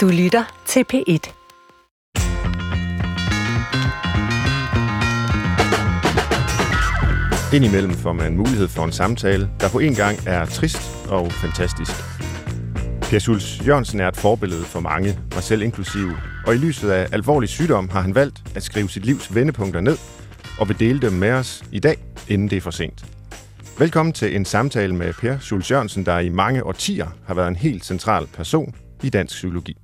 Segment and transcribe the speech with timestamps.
[0.00, 1.32] Du lytter til P1.
[7.54, 11.92] Indimellem får man mulighed for en samtale, der på en gang er trist og fantastisk.
[13.02, 17.08] Per Schulz Jørgensen er et forbillede for mange, mig selv inklusive, og i lyset af
[17.12, 19.98] alvorlig sygdom har han valgt at skrive sit livs vendepunkter ned
[20.58, 21.98] og vil dele dem med os i dag,
[22.28, 23.04] inden det er for sent.
[23.78, 27.56] Velkommen til en samtale med Per Schulz Jørgensen, der i mange årtier har været en
[27.56, 29.79] helt central person i dansk psykologi.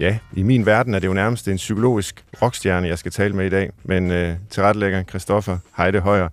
[0.00, 3.46] Ja, i min verden er det jo nærmest en psykologisk rockstjerne, jeg skal tale med
[3.46, 6.28] i dag, men øh, tilrettelægger Christoffer Heide Højer.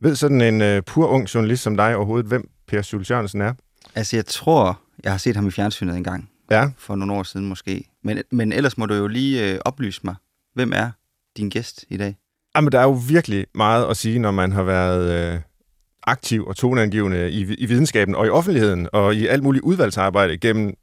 [0.00, 3.54] Ved sådan en øh, pur ung journalist som dig overhovedet, hvem Per Schulz Jørgensen er?
[3.94, 6.30] Altså, jeg tror, jeg har set ham i fjernsynet en gang.
[6.50, 6.70] Ja.
[6.78, 7.84] For nogle år siden måske.
[8.04, 10.14] Men, men ellers må du jo lige øh, oplyse mig.
[10.54, 10.90] Hvem er
[11.36, 12.16] din gæst i dag?
[12.56, 15.40] Jamen, der er jo virkelig meget at sige, når man har været øh,
[16.02, 20.74] aktiv og toneangivende i, i videnskaben og i offentligheden og i alt muligt udvalgsarbejde gennem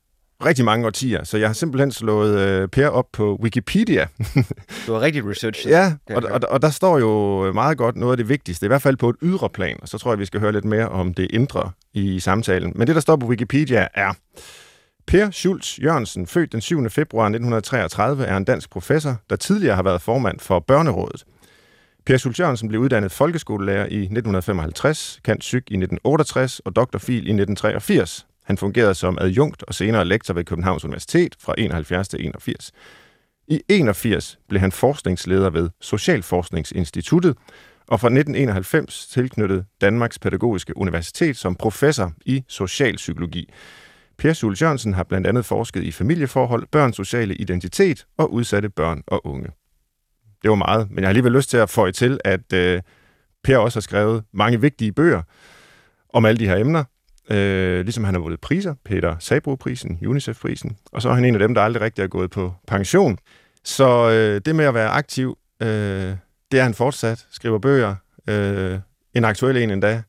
[0.45, 1.23] rigtig mange årtier.
[1.23, 4.07] Så jeg har simpelthen slået øh, Per op på Wikipedia.
[4.88, 5.67] Du har rigtig research.
[5.67, 8.81] ja, og, og, og der står jo meget godt noget af det vigtigste, i hvert
[8.81, 11.13] fald på et ydre plan, og så tror jeg, vi skal høre lidt mere om
[11.13, 12.73] det indre i samtalen.
[12.75, 14.13] Men det, der står på Wikipedia, er...
[15.07, 16.89] Per Schulz Jørgensen, født den 7.
[16.89, 21.25] februar 1933, er en dansk professor, der tidligere har været formand for Børnerådet.
[22.05, 27.17] Per Schulz Jørgensen blev uddannet folkeskolelærer i 1955, kant psyk i 1968 og doktorfil i
[27.17, 28.27] 1983.
[28.48, 32.72] Han fungerede som adjunkt og senere lektor ved Københavns Universitet fra 71 til 81.
[33.48, 37.38] I 81 blev han forskningsleder ved Socialforskningsinstituttet,
[37.88, 43.50] og fra 1991 tilknyttet Danmarks Pædagogiske Universitet som professor i socialpsykologi.
[44.18, 49.03] Per Schulz Jørgensen har blandt andet forsket i familieforhold, børns sociale identitet og udsatte børn
[49.08, 49.50] og unge.
[50.42, 52.81] Det var meget, men jeg har alligevel lyst til at få til, at øh,
[53.44, 55.22] Per også har skrevet mange vigtige bøger
[56.14, 56.84] om alle de her emner,
[57.30, 61.39] øh, ligesom han har vundet priser, Peter Sabro-prisen, UNICEF-prisen, og så er han en af
[61.39, 63.17] dem, der aldrig rigtig er gået på pension.
[63.64, 65.67] Så øh, det med at være aktiv, øh,
[66.52, 67.96] det er han fortsat, skriver bøger,
[68.28, 68.79] øh,
[69.13, 70.01] en aktuel en endda,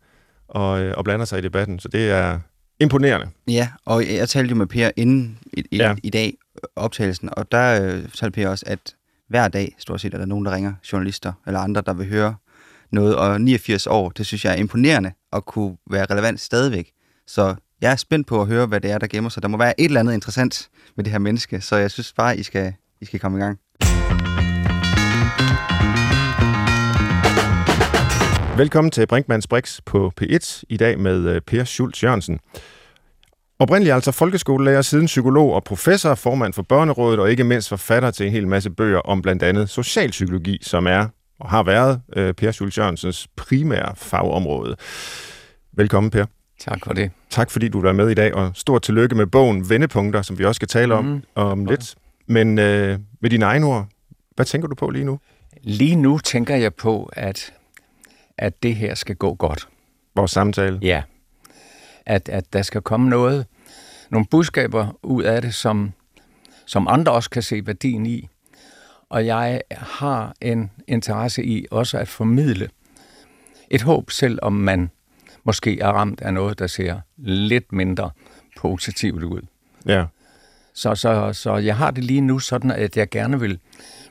[0.49, 2.39] og, øh, og blander sig i debatten, så det er
[2.81, 3.29] imponerende.
[3.49, 5.95] Ja, og jeg talte jo med Per inden i, i, Ja.
[6.03, 6.35] i dag,
[6.77, 8.79] optagelsen, og der øh, talte Per også, at
[9.29, 12.35] hver dag, stort set, er der nogen, der ringer, journalister eller andre, der vil høre
[12.93, 16.91] noget, og 89 år, det synes jeg er imponerende at kunne være relevant stadigvæk.
[17.29, 19.43] Så jeg er spændt på at høre, hvad det er, der gemmer sig.
[19.43, 22.39] Der må være et eller andet interessant med det her menneske, så jeg synes bare,
[22.39, 23.59] I skal, I skal komme i gang.
[28.57, 32.41] Velkommen til Brinkmanns Brix på P1 i dag med øh, Per Schulz Jørgensen.
[33.59, 38.27] Oprindeligt altså folkeskolelærer, siden psykolog og professor, formand for Børnerådet og ikke mindst forfatter til
[38.27, 41.07] en hel masse bøger om blandt andet socialpsykologi, som er
[41.41, 44.77] og har været øh, Per Schulz Jørgensens primære fagområde.
[45.73, 46.38] Velkommen, Per.
[46.59, 47.11] Tak for det.
[47.31, 50.45] Tak fordi du er med i dag, og stort tillykke med bogen Vendepunkter, som vi
[50.45, 51.23] også skal tale om Mhm.
[51.35, 51.95] om lidt.
[52.27, 53.87] Men øh, med dine egne ord,
[54.35, 55.19] hvad tænker du på lige nu?
[55.63, 57.53] Lige nu tænker jeg på, at,
[58.39, 59.69] at det her skal gå godt.
[60.17, 60.79] Vores samtale.
[60.83, 61.03] Ja.
[62.07, 63.47] At, at der skal komme noget,
[64.11, 65.93] nogle budskaber ud af det, som,
[66.67, 68.29] som andre også kan se værdien i.
[69.11, 72.69] Og jeg har en interesse i også at formidle
[73.71, 74.91] et håb, selv om man
[75.45, 78.11] måske er ramt af noget, der ser lidt mindre
[78.59, 79.41] positivt ud.
[79.87, 80.05] Ja.
[80.75, 83.59] Så, så, så jeg har det lige nu sådan, at jeg gerne vil,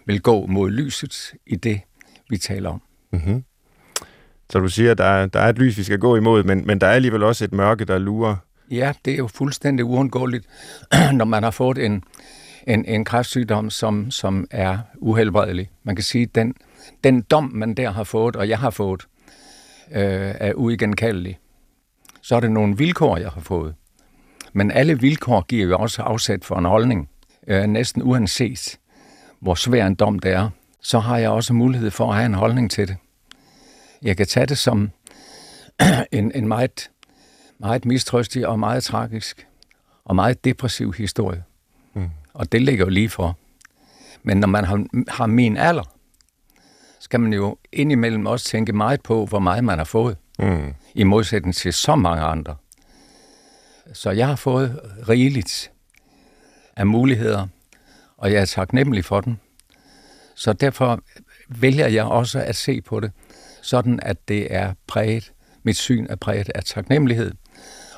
[0.06, 1.82] vil gå mod lyset i det,
[2.30, 2.82] vi taler om.
[3.12, 3.44] Mm-hmm.
[4.50, 6.68] Så du siger, at der er, der er et lys, vi skal gå imod, men,
[6.68, 8.36] men der er alligevel også et mørke, der lurer.
[8.72, 10.46] Ja, det er jo fuldstændig uundgåeligt,
[11.14, 12.04] når man har fået en,
[12.68, 15.70] en, en kræftsygdom, som, som er uhelbredelig.
[15.84, 16.54] Man kan sige, at den,
[17.04, 19.08] den dom, man der har fået, og jeg har fået,
[19.92, 21.40] øh, er uigenkaldelig.
[22.22, 23.76] Så er det nogle vilkår, jeg har fået.
[24.54, 27.10] Men alle vilkår giver jo også afsæt for en holdning.
[27.48, 28.80] Øh, næsten uanset,
[29.40, 30.50] hvor svær en dom det er,
[30.82, 32.98] så har jeg også mulighed for at have en holdning til det.
[34.02, 34.92] Jeg kan tage det som
[36.12, 36.90] en, en meget,
[37.60, 39.48] meget mistrøstig og meget tragisk
[40.06, 41.44] og meget depressiv historie.
[41.94, 42.10] Mm.
[42.34, 43.38] Og det ligger jo lige for.
[44.24, 45.97] Men når man har, har min alder,
[47.08, 50.74] skal man jo indimellem også tænke meget på, hvor meget man har fået, Mm.
[50.96, 52.56] i modsætning til så mange andre.
[53.94, 55.72] Så jeg har fået rigeligt
[56.76, 57.48] af muligheder,
[58.18, 59.40] og jeg er taknemmelig for den.
[60.36, 61.00] Så derfor
[61.50, 63.12] vælger jeg også at se på det,
[63.62, 65.34] sådan at det er præget,
[65.64, 67.32] mit syn er præget af taknemmelighed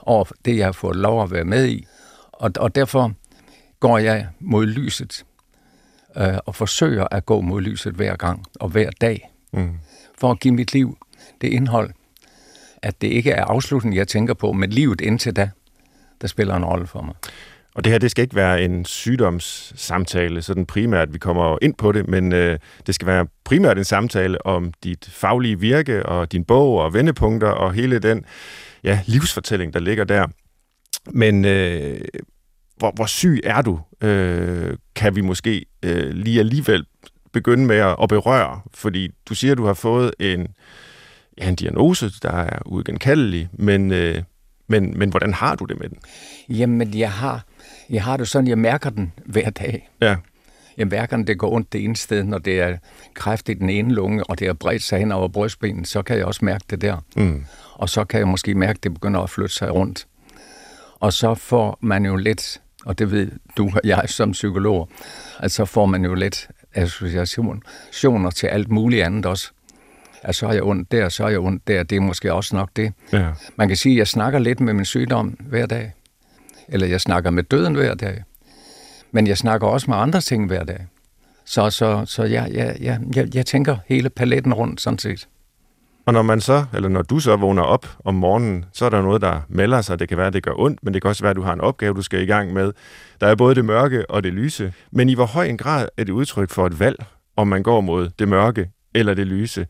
[0.02, 1.86] over det, jeg har fået lov at være med i.
[2.32, 3.14] Og, og derfor
[3.80, 5.26] går jeg mod lyset
[6.18, 9.70] øh, og forsøger at gå mod lyset hver gang og hver dag, Mm.
[10.18, 10.98] for at give mit liv
[11.42, 11.90] det indhold,
[12.82, 15.50] at det ikke er afslutningen, jeg tænker på, men livet indtil da,
[16.22, 17.16] der spiller en rolle for mig.
[17.76, 21.92] og det her, det skal ikke være en sygdomssamtale, sådan primært, vi kommer ind på
[21.92, 26.46] det, men øh, det skal være primært en samtale om dit faglige virke og din
[26.46, 28.26] bog og vendepunkter og hele den
[28.84, 30.28] ja, livsfortælling, der ligger der.
[31.12, 32.02] Men øh,
[32.80, 36.86] hvor, hvor syg er du, øh, kan vi måske øh, lige alligevel
[37.32, 40.48] begynde med at, at berøre, fordi du siger, at du har fået en,
[41.38, 44.24] ja, en diagnose, der er uigenkaldelig, men, øh,
[44.68, 45.98] men, men hvordan har du det med den?
[46.50, 47.46] Jamen, jeg har,
[47.90, 49.90] jeg har det sådan, jeg mærker den hver dag.
[50.02, 50.16] Ja.
[50.78, 52.78] Jeg mærker, at det går ondt det ene sted, når det er
[53.14, 56.18] kræft i den ene lunge, og det er bredt sig hen over brystbenen, så kan
[56.18, 56.98] jeg også mærke det der.
[57.16, 57.46] Mm.
[57.74, 60.08] Og så kan jeg måske mærke, at det begynder at flytte sig rundt.
[61.00, 64.90] Og så får man jo lidt, og det ved du og jeg som psykolog,
[65.40, 69.52] at så får man jo lidt associationer til alt muligt andet også.
[70.22, 71.84] At så er jeg ondt der, så er jeg ondt der.
[71.84, 72.94] Det er måske også nok det.
[73.14, 73.32] Ja.
[73.56, 75.94] Man kan sige, at jeg snakker lidt med min sygdom hver dag.
[76.68, 78.24] Eller jeg snakker med døden hver dag.
[79.12, 80.88] Men jeg snakker også med andre ting hver dag.
[81.46, 85.28] Så, så, så jeg, jeg, jeg, jeg, jeg tænker hele paletten rundt, sådan set.
[86.10, 89.02] Og når man så, eller når du så vågner op om morgenen, så er der
[89.02, 90.00] noget, der melder sig.
[90.00, 91.54] Det kan være, at det gør ondt, men det kan også være, at du har
[91.54, 92.72] en opgave, du skal i gang med.
[93.22, 94.74] Der er både det mørke og det lyse.
[94.92, 97.06] Men i hvor høj en grad er det udtryk for et valg,
[97.38, 99.68] om man går mod det mørke eller det lyse?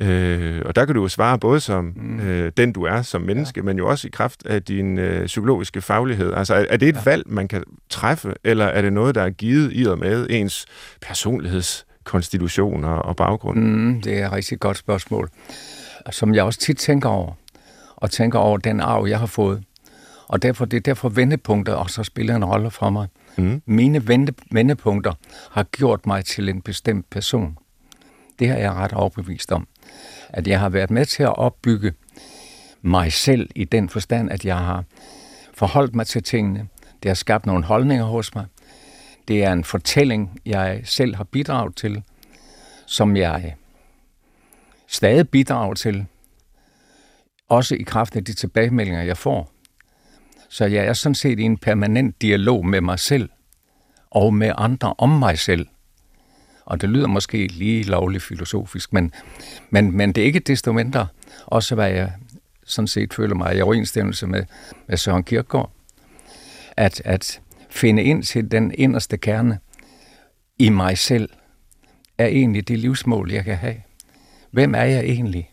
[0.00, 2.20] Øh, og der kan du jo svare både som mm.
[2.20, 3.64] øh, den, du er som menneske, ja.
[3.64, 6.32] men jo også i kraft af din øh, psykologiske faglighed.
[6.32, 7.00] Altså, er, er det et ja.
[7.04, 10.66] valg, man kan træffe, eller er det noget, der er givet i og med ens
[12.84, 13.58] og, og baggrund?
[13.58, 15.30] Mm, det er et rigtig godt spørgsmål,
[16.10, 17.32] som jeg også tit tænker over,
[17.96, 19.64] og tænker over den arv, jeg har fået.
[20.28, 23.08] Og derfor, det er derfor vendepunkter også spiller en rolle for mig.
[23.38, 23.62] Mm.
[23.66, 25.12] Mine vende, vendepunkter
[25.50, 27.58] har gjort mig til en bestemt person.
[28.38, 29.68] Det har jeg ret overbevist om
[30.28, 31.92] at jeg har været med til at opbygge
[32.82, 34.84] mig selv i den forstand, at jeg har
[35.54, 36.68] forholdt mig til tingene.
[37.02, 38.46] Det har skabt nogle holdninger hos mig.
[39.28, 42.02] Det er en fortælling, jeg selv har bidraget til,
[42.86, 43.54] som jeg
[44.86, 46.06] stadig bidrager til,
[47.48, 49.52] også i kraft af de tilbagemeldinger, jeg får.
[50.48, 53.30] Så jeg er sådan set i en permanent dialog med mig selv
[54.10, 55.66] og med andre om mig selv.
[56.64, 59.12] Og det lyder måske lige lovligt filosofisk, men,
[59.70, 61.06] men, men det er ikke desto mindre
[61.46, 62.12] også, hvad jeg
[62.64, 64.44] sådan set føler mig i overensstemmelse med,
[64.86, 65.70] med Søren Kierkegaard.
[66.76, 67.40] At, at
[67.76, 69.58] finde ind til den inderste kerne
[70.58, 71.28] i mig selv,
[72.18, 73.76] er egentlig det livsmål, jeg kan have.
[74.50, 75.50] Hvem er jeg egentlig?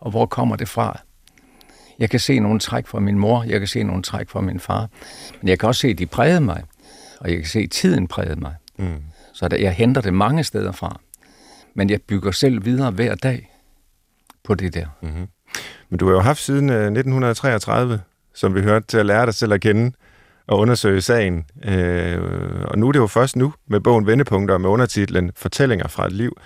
[0.00, 1.00] Og hvor kommer det fra?
[1.98, 4.60] Jeg kan se nogle træk fra min mor, jeg kan se nogle træk fra min
[4.60, 4.88] far,
[5.40, 6.62] men jeg kan også se, at de prægede mig,
[7.20, 8.54] og jeg kan se, at tiden prægede mig.
[8.78, 9.02] Mm.
[9.32, 11.00] Så der, jeg henter det mange steder fra.
[11.74, 13.50] Men jeg bygger selv videre hver dag
[14.44, 14.86] på det der.
[15.02, 15.26] Mm-hmm.
[15.88, 18.00] Men du har jo haft siden 1933, øh,
[18.34, 19.92] som vi hørte, til at lære dig selv at kende
[20.48, 21.44] og undersøge sagen.
[21.64, 22.20] Øh,
[22.64, 26.12] og nu er det jo først nu med bogen Vendepunkter med undertitlen Fortællinger fra et
[26.12, 26.36] liv,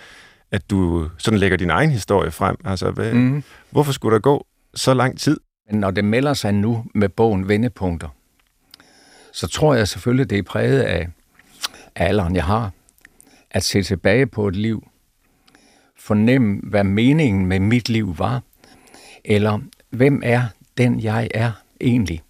[0.50, 2.56] at du sådan lægger din egen historie frem.
[2.64, 3.42] Altså, hvad, mm.
[3.70, 5.40] hvorfor skulle der gå så lang tid?
[5.70, 8.08] Men når det melder sig nu med bogen Vendepunkter,
[9.32, 11.08] så tror jeg selvfølgelig, det er præget af
[11.96, 12.70] alderen, jeg har
[13.50, 14.88] at se tilbage på et liv,
[15.98, 18.42] fornemme, hvad meningen med mit liv var,
[19.24, 19.58] eller
[19.90, 20.42] hvem er
[20.78, 22.22] den, jeg er egentlig.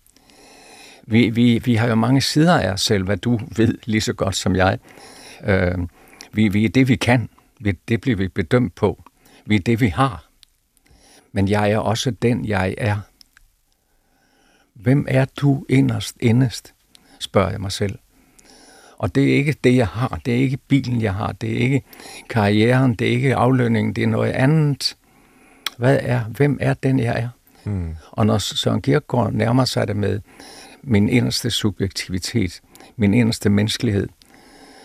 [1.11, 4.12] Vi, vi, vi har jo mange sider af os selv, hvad du ved lige så
[4.12, 4.79] godt som jeg.
[5.45, 5.79] Øh,
[6.33, 7.29] vi, vi er det, vi kan.
[7.61, 9.05] Vi, det bliver vi bedømt på.
[9.47, 10.25] Vi er det, vi har.
[11.33, 12.97] Men jeg er også den, jeg er.
[14.75, 16.75] Hvem er du inderst, endest,
[17.19, 17.99] spørger jeg mig selv.
[18.99, 20.21] Og det er ikke det, jeg har.
[20.25, 21.33] Det er ikke bilen, jeg har.
[21.33, 21.83] Det er ikke
[22.29, 22.95] karrieren.
[22.95, 23.93] Det er ikke aflønningen.
[23.97, 24.97] Det er noget andet.
[25.79, 27.29] Hvad er, hvem er den, jeg er?
[27.64, 27.97] Mm.
[28.11, 30.21] Og når Søren Kierkegaard nærmer sig det med
[30.82, 32.60] min inderste subjektivitet,
[32.96, 34.08] min inderste menneskelighed,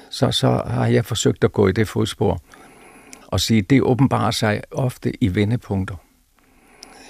[0.09, 2.41] så, så har jeg forsøgt at gå i det fodspor
[3.27, 5.95] og sige, det åbenbarer sig ofte i vendepunkter.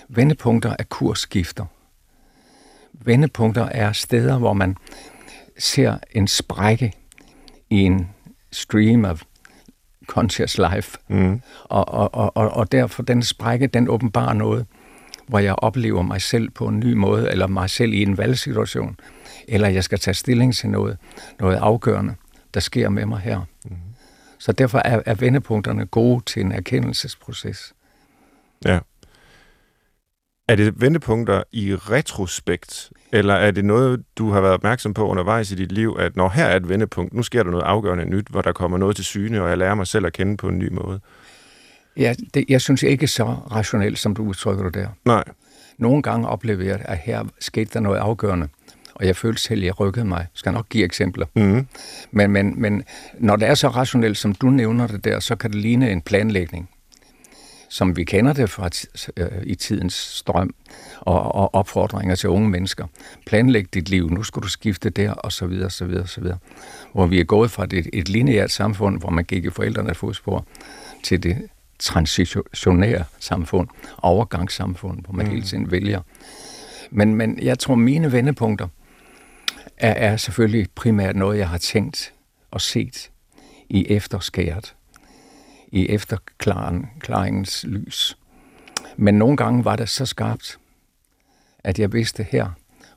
[0.09, 1.65] Vendepunkter er kursskifter.
[2.93, 4.77] Vendepunkter er steder, hvor man
[5.57, 6.93] ser en sprække
[7.69, 8.09] i en
[8.51, 9.21] stream of
[10.07, 10.97] conscious life.
[11.07, 11.41] Mm.
[11.63, 14.65] Og, og, og, og derfor den sprække, den åbenbarer noget,
[15.27, 18.99] hvor jeg oplever mig selv på en ny måde, eller mig selv i en valgsituation,
[19.47, 20.97] eller jeg skal tage stilling til noget,
[21.39, 22.15] noget afgørende,
[22.53, 23.41] der sker med mig her.
[23.65, 23.75] Mm.
[24.39, 27.73] Så derfor er, er vendepunkterne gode til en erkendelsesproces.
[28.65, 28.79] Ja.
[30.47, 35.51] Er det vendepunkter i retrospekt, eller er det noget, du har været opmærksom på undervejs
[35.51, 38.27] i dit liv, at når her er et vendepunkt, nu sker der noget afgørende nyt,
[38.27, 40.59] hvor der kommer noget til syne, og jeg lærer mig selv at kende på en
[40.59, 40.99] ny måde?
[41.97, 44.87] Ja, det, jeg synes ikke så rationelt, som du udtrykker det der.
[45.05, 45.23] Nej.
[45.77, 48.47] Nogle gange oplever jeg, at her skete der noget afgørende,
[48.95, 50.17] Og jeg følte selv, at jeg rykkede mig.
[50.17, 51.25] Jeg skal nok give eksempler.
[51.35, 51.67] Mm.
[52.11, 52.83] Men, men, men
[53.19, 56.01] når det er så rationelt, som du nævner det der, så kan det ligne en
[56.01, 56.69] planlægning,
[57.69, 58.69] som vi kender det fra
[59.17, 60.55] øh, i tidens strøm
[60.99, 62.87] og, og opfordringer til unge mennesker.
[63.25, 66.37] Planlæg dit liv, nu skal du skifte der, og så videre, så videre, så videre.
[66.93, 70.45] Hvor vi er gået fra et, et lineært samfund, hvor man gik i forældrenes fodspor,
[71.03, 71.37] til det
[71.85, 75.31] transitionære samfund, overgangssamfund, hvor man mm.
[75.31, 76.01] hele tiden vælger.
[76.91, 78.67] Men, men jeg tror, mine vendepunkter
[79.77, 82.13] er, er selvfølgelig primært noget, jeg har tænkt
[82.51, 83.11] og set
[83.69, 84.75] i efterskæret,
[85.67, 88.17] i efterklaringens lys.
[88.97, 90.57] Men nogle gange var det så skarpt,
[91.63, 92.49] at jeg vidste, her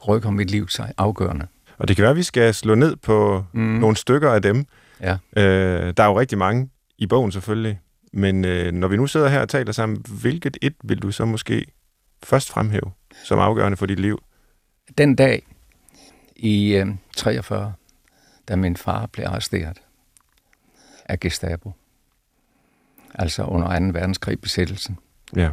[0.09, 1.47] rykker mit liv sig afgørende.
[1.79, 3.61] Og det kan være, at vi skal slå ned på mm.
[3.61, 4.65] nogle stykker af dem.
[5.01, 5.17] Ja.
[5.37, 7.79] Øh, der er jo rigtig mange i bogen selvfølgelig.
[8.13, 11.25] Men øh, når vi nu sidder her og taler sammen, hvilket et vil du så
[11.25, 11.67] måske
[12.23, 12.93] først fremhæve
[13.25, 14.23] som afgørende for dit liv?
[14.99, 15.47] Den dag
[16.37, 16.87] i øh,
[17.17, 17.73] 43,
[18.49, 19.83] da min far blev arresteret
[21.05, 21.73] af Gestapo,
[23.15, 23.85] altså under 2.
[23.85, 24.99] verdenskrig besættelsen,
[25.37, 25.51] ja.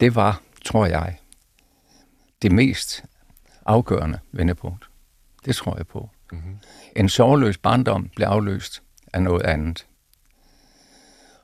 [0.00, 1.18] det var, tror jeg,
[2.42, 3.04] det mest
[3.66, 4.88] afgørende vendepunkt.
[5.44, 6.10] Det tror jeg på.
[6.32, 6.58] Mm-hmm.
[6.96, 8.82] En sorgløs barndom blev afløst
[9.12, 9.86] af noget andet.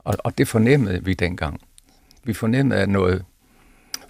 [0.04, 1.60] Og, og det fornemmede vi dengang.
[2.24, 3.24] Vi fornemmede, at noget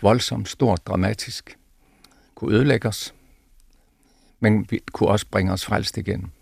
[0.03, 1.59] voldsomt, stort, dramatisk
[2.35, 3.15] kunne ødelægge os,
[4.41, 6.33] men vi kunne også bringe os frelst igen.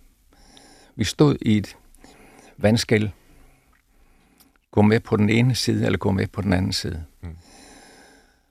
[0.96, 1.76] Vi stod i et
[2.56, 3.08] vandskæld.
[4.70, 7.04] Gå med på den ene side, eller gå med på den anden side.
[7.20, 7.36] Mm.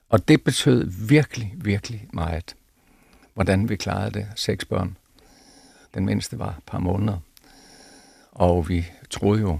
[0.08, 2.56] Og det betød virkelig, virkelig meget,
[3.34, 4.28] hvordan vi klarede det.
[4.36, 4.96] Seks børn.
[5.94, 7.18] Den mindste var et par måneder.
[8.32, 9.58] Og vi troede jo,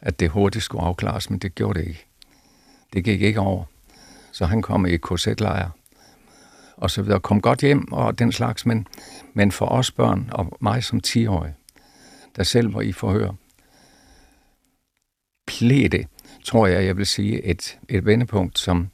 [0.00, 2.06] at det hurtigt skulle afklares, men det gjorde det ikke.
[2.92, 3.64] Det gik ikke over.
[4.32, 5.70] Så han kom i korsetlejr
[6.76, 7.20] og så videre.
[7.20, 8.86] Kom godt hjem og den slags, men,
[9.34, 11.54] men for os børn og mig som 10-årig,
[12.36, 13.30] der selv var i forhør,
[15.46, 16.06] blev det,
[16.44, 18.90] tror jeg, jeg vil sige, et, et vendepunkt, som,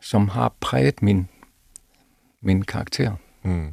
[0.00, 1.28] som har præget min,
[2.42, 3.14] min karakter.
[3.42, 3.72] Mm.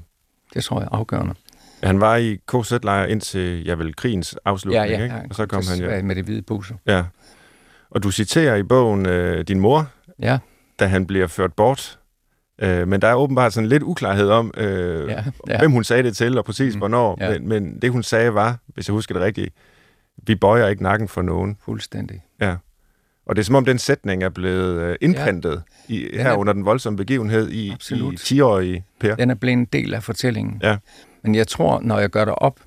[0.53, 1.35] Det tror jeg er afgørende.
[1.83, 5.15] Han var i KZ-lejr indtil, ja vel, krigens afslutning, ja, ja, ikke?
[5.29, 6.01] Og så kom han ja.
[6.01, 6.75] Med det hvide buse.
[6.87, 7.03] Ja.
[7.89, 10.37] Og du citerer i bogen øh, din mor, ja.
[10.79, 11.99] da han bliver ført bort.
[12.61, 15.59] Øh, men der er åbenbart sådan lidt uklarhed om, øh, ja, ja.
[15.59, 17.17] hvem hun sagde det til, og præcis mm, hvornår.
[17.19, 17.29] Ja.
[17.29, 19.53] Men, men det hun sagde var, hvis jeg husker det rigtigt,
[20.27, 21.57] vi bøjer ikke nakken for nogen.
[21.65, 22.21] Fuldstændig.
[22.41, 22.55] Ja.
[23.25, 25.93] Og det er som om den sætning er blevet øh, indprintet ja.
[25.93, 28.31] i, her er, under den voldsomme begivenhed i, absolut.
[28.31, 29.15] i 10-årige Per.
[29.15, 30.59] Den er blevet en del af fortællingen.
[30.63, 30.77] Ja.
[31.27, 32.59] Men jeg tror, når jeg gør det op,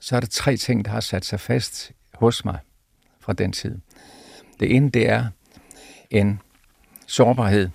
[0.00, 2.58] så er der tre ting, der har sat sig fast hos mig
[3.20, 3.78] fra den tid.
[4.60, 5.26] Det ene, det er
[6.10, 6.40] en
[7.06, 7.70] sårbarhed,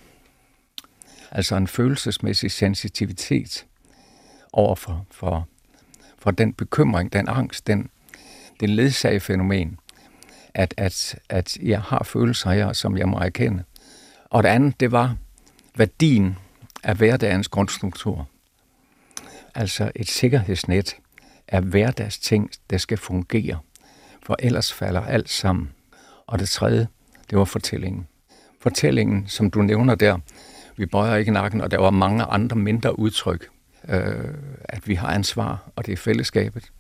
[1.32, 3.66] altså en følelsesmæssig sensitivitet
[4.54, 5.48] over for, for,
[6.20, 7.90] for den bekymring, den angst, den,
[8.60, 9.80] den ledsagefænomen,
[10.54, 13.64] at, at, at jeg har følelser her, som jeg må erkende.
[14.26, 15.16] Og det andet, det var
[15.76, 16.38] værdien
[16.84, 18.28] af hverdagens grundstruktur.
[19.56, 20.96] Altså et sikkerhedsnet
[21.48, 23.60] af hverdagsting, der skal fungere,
[24.24, 25.70] for ellers falder alt sammen.
[26.28, 26.88] Og det tredje,
[27.30, 28.08] det var fortællingen.
[28.62, 30.18] Fortællingen, som du nævner der,
[30.78, 33.48] vi bøjer ikke nakken, og der var mange andre mindre udtryk,
[33.90, 34.34] øh,
[34.64, 36.72] at vi har ansvar, og det er fællesskabet.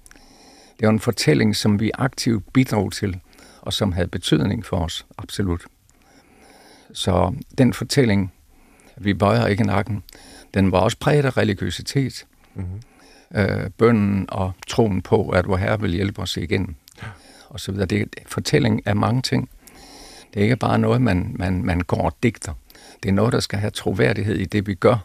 [0.79, 3.19] Det var en fortælling, som vi aktivt bidrog til,
[3.61, 5.65] og som havde betydning for os, absolut.
[6.93, 8.33] Så den fortælling,
[8.97, 10.03] vi bøjer ikke nakken,
[10.53, 12.25] den var også præget af religiøsitet.
[12.55, 12.81] Mm-hmm.
[13.35, 16.77] Øh, bønden og troen på, at vor Herre vil hjælpe os igen.
[17.49, 17.85] Og så videre.
[17.85, 19.49] Det er fortælling af mange ting.
[20.33, 22.53] Det er ikke bare noget, man, man, man går og digter.
[23.03, 24.97] Det er noget, der skal have troværdighed i det, vi gør.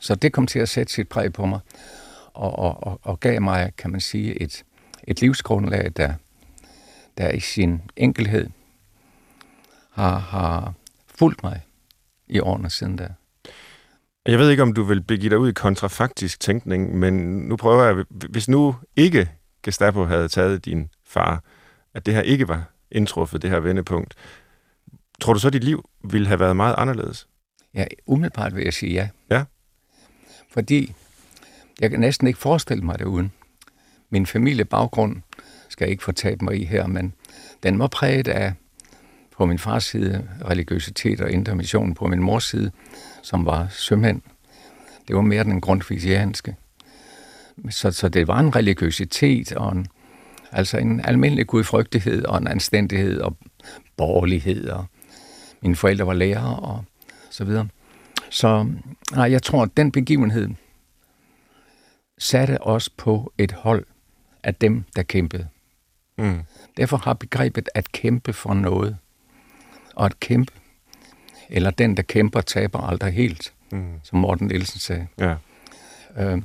[0.00, 1.60] Så det kom til at sætte sit præg på mig,
[2.34, 4.64] og, og, og, og gav mig, kan man sige, et,
[5.04, 6.14] et livsgrundlag, der,
[7.18, 8.50] der i sin enkelhed
[9.90, 10.74] har, har
[11.06, 11.60] fulgt mig
[12.28, 13.08] i årene siden da.
[14.26, 17.14] Jeg ved ikke, om du vil begive dig ud i kontrafaktisk tænkning, men
[17.48, 19.30] nu prøver jeg, hvis nu ikke
[19.62, 21.44] Gestapo havde taget din far,
[21.94, 24.14] at det her ikke var indtruffet, det her vendepunkt,
[25.20, 27.28] tror du så, at dit liv ville have været meget anderledes?
[27.74, 29.08] Ja, umiddelbart vil jeg sige ja.
[29.30, 29.44] Ja?
[30.50, 30.94] Fordi
[31.80, 33.32] jeg kan næsten ikke forestille mig det uden.
[34.10, 35.22] Min familiebaggrund
[35.68, 37.14] skal jeg ikke fortabe mig i her, men
[37.62, 38.54] den var præget af
[39.36, 42.70] på min fars side religiøsitet og intermission på min mors side,
[43.22, 44.22] som var sømænd.
[45.08, 46.56] Det var mere den grundfisianske.
[47.70, 49.86] Så, så det var en religiøsitet og en,
[50.52, 53.36] altså en almindelig gudfrygtighed og en anstændighed og
[53.96, 54.68] borgerlighed.
[54.68, 54.86] Og
[55.62, 56.84] mine forældre var lærere og
[57.30, 57.68] så videre.
[58.30, 58.66] Så
[59.12, 60.48] nej, jeg tror, at den begivenhed
[62.18, 63.84] satte os på et hold
[64.42, 65.48] af dem, der kæmpede.
[66.18, 66.42] Mm.
[66.76, 68.96] Derfor har begrebet at kæmpe for noget,
[69.94, 70.52] og at kæmpe,
[71.50, 74.00] eller den, der kæmper, taber aldrig helt, Mm.
[74.02, 75.06] som Morten Nielsen sagde.
[75.18, 75.34] Ja.
[76.18, 76.42] Øh,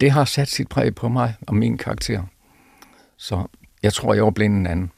[0.00, 2.22] det har sat sit præg på mig og min karakter.
[3.16, 3.46] Så
[3.82, 4.90] jeg tror, jeg var blind en anden.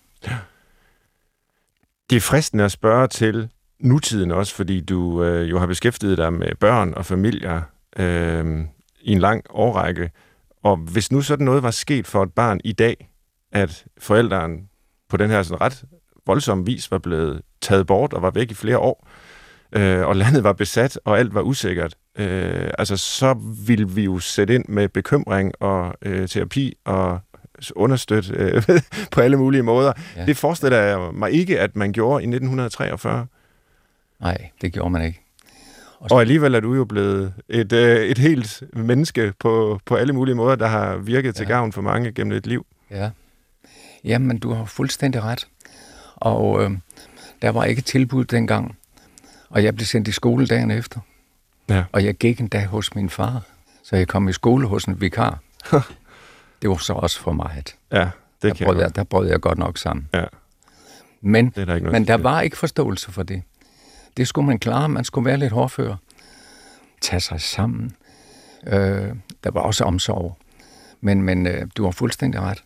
[2.10, 3.48] Det er fristende at spørge til
[3.80, 7.62] nutiden også, fordi du øh, jo har beskæftiget dig med børn og familier
[7.96, 8.64] øh,
[9.00, 10.10] i en lang årrække.
[10.62, 13.08] Og hvis nu sådan noget var sket for et barn i dag,
[13.52, 14.58] at forældrene
[15.08, 15.84] på den her sådan ret
[16.26, 19.08] voldsomme vis var blevet taget bort og var væk i flere år,
[19.72, 23.34] øh, og landet var besat, og alt var usikkert, øh, altså så
[23.66, 27.18] ville vi jo sætte ind med bekymring og øh, terapi og
[27.76, 28.62] understøtte øh,
[29.12, 29.92] på alle mulige måder.
[30.16, 30.26] Ja.
[30.26, 33.26] Det forestiller jeg mig ikke, at man gjorde i 1943.
[34.20, 35.20] Nej, det gjorde man ikke.
[36.00, 40.34] Og alligevel er du jo blevet et, øh, et helt menneske på, på alle mulige
[40.34, 41.52] måder, der har virket til Ja.
[41.54, 42.66] gavn for mange gennem et liv.
[42.90, 43.10] Ja.
[44.04, 45.46] Jamen, du har fuldstændig ret.
[46.16, 46.70] Og øh,
[47.42, 48.76] der var ikke tilbud dengang.
[49.50, 51.00] Og jeg blev sendt i skole dagen efter.
[51.68, 51.84] Ja.
[51.92, 53.42] Og jeg gik en dag hos min far.
[53.82, 55.38] Så jeg kom i skole hos en vikar.
[56.62, 57.76] det var så også for meget.
[57.92, 58.10] Ja, Der
[58.42, 60.08] det kan brød, jeg jeg, der brød jeg godt nok sammen.
[60.14, 60.24] Ja.
[61.20, 63.42] Men, Det er der ikke men der var ikke forståelse for det.
[64.16, 64.88] Det skulle man klare.
[64.88, 65.96] Man skulle være lidt hårdfør.
[67.00, 67.96] Tage sig sammen.
[68.66, 69.08] Øh,
[69.44, 70.38] der var også omsorg.
[71.00, 72.62] Men, men øh, du har fuldstændig ret.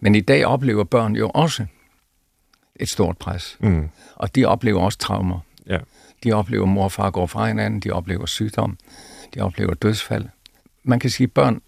[0.00, 1.66] Men i dag oplever børn jo også
[2.76, 3.56] et stort pres.
[3.60, 3.88] Mm.
[4.14, 5.40] Og de oplever også traumer.
[5.66, 5.78] Ja.
[6.24, 7.80] De oplever, at mor og far går fra hinanden.
[7.80, 8.78] De oplever sygdom.
[9.34, 10.24] De oplever dødsfald.
[10.84, 11.60] Man kan sige, at børn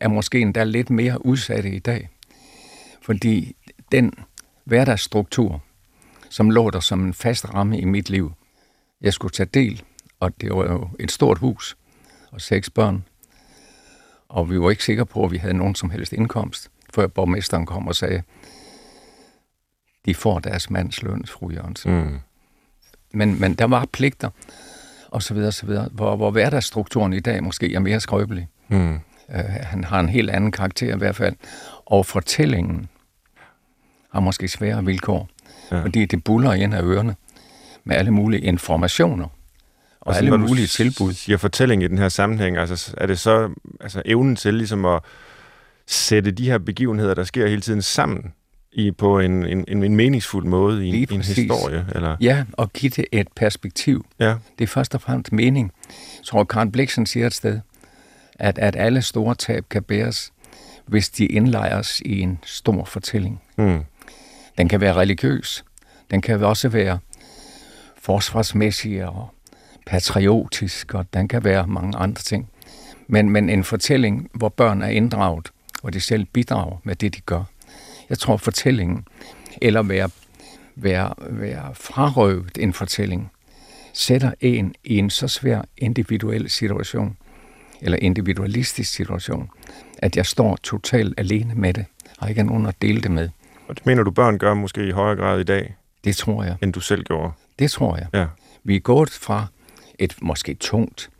[0.00, 2.08] er måske endda lidt mere udsatte i dag.
[3.02, 3.56] Fordi
[3.92, 4.14] den
[4.64, 5.62] hverdagsstruktur,
[6.28, 8.32] som lå der som en fast ramme i mit liv,
[9.00, 9.82] jeg skulle tage del,
[10.20, 11.76] og det var jo et stort hus
[12.30, 13.04] og seks børn,
[14.28, 17.66] og vi var ikke sikre på, at vi havde nogen som helst indkomst, før borgmesteren
[17.66, 18.22] kom og sagde,
[20.06, 21.92] de får deres mands løn, fru Jørgensen.
[21.92, 22.18] Mm.
[23.12, 24.30] Men, men der var pligter,
[25.08, 28.48] og så videre, så videre, hvor, hvor hverdagsstrukturen i dag måske er mere skrøbelig.
[28.68, 28.94] Mm.
[29.28, 31.36] Uh, han har en helt anden karakter i hvert fald.
[31.86, 32.88] Og fortællingen
[34.12, 35.28] har måske svære vilkår,
[35.72, 35.82] Ja.
[35.82, 37.16] fordi det buller ind af ørerne
[37.84, 39.24] med alle mulige informationer
[40.00, 41.12] og Altså, alle mulige tilbud.
[41.12, 45.00] siger fortælling i den her sammenhæng, altså er det så altså, evnen til ligesom at
[45.86, 48.32] sætte de her begivenheder, der sker hele tiden sammen
[48.72, 51.86] i, på en, en, en, en meningsfuld måde i, en, en historie?
[51.94, 52.16] Eller?
[52.20, 54.06] Ja, og give det et perspektiv.
[54.18, 54.34] Ja.
[54.58, 55.72] Det er først og fremmest mening.
[55.88, 57.60] Jeg tror, Karen Bliksen siger et sted,
[58.34, 60.32] at, at alle store tab kan bæres,
[60.86, 63.40] hvis de indlejres i en stor fortælling.
[63.56, 63.80] Mm.
[64.58, 65.64] Den kan være religiøs.
[66.10, 66.98] Den kan også være
[67.98, 69.30] forsvarsmæssig og
[69.86, 72.48] patriotisk, og den kan være mange andre ting.
[73.06, 75.48] Men, men en fortælling, hvor børn er inddraget,
[75.80, 77.44] hvor de selv bidrager med det, de gør.
[78.10, 79.04] Jeg tror, fortællingen,
[79.62, 80.10] eller være,
[80.76, 83.30] være, være frarøvet en fortælling,
[83.92, 87.16] sætter en i en så svær individuel situation,
[87.80, 89.50] eller individualistisk situation,
[89.98, 91.84] at jeg står totalt alene med det,
[92.18, 93.28] og ikke har nogen at dele det med.
[93.68, 96.56] Og det mener du, børn gør måske i højere grad i dag, Det tror jeg.
[96.62, 97.32] end du selv gjorde?
[97.58, 98.06] Det tror jeg.
[98.14, 98.26] Ja.
[98.64, 99.46] Vi er gået fra
[99.98, 101.10] et måske tungt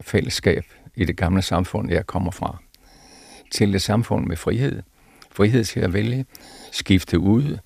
[0.00, 2.56] fællesskab i det gamle samfund, jeg kommer fra,
[3.50, 4.82] til et samfund med frihed.
[5.34, 6.26] Frihed til at vælge,
[6.72, 7.58] skifte ud.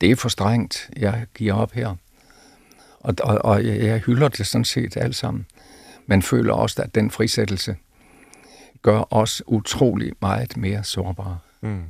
[0.00, 0.90] Det er for strengt.
[0.96, 1.96] Jeg giver op her.
[3.00, 5.46] Og, og, og jeg hylder det sådan set alt sammen.
[6.06, 7.76] Men føler også, at den frisættelse
[8.82, 11.38] gør os utrolig meget mere sårbare.
[11.60, 11.82] Mm.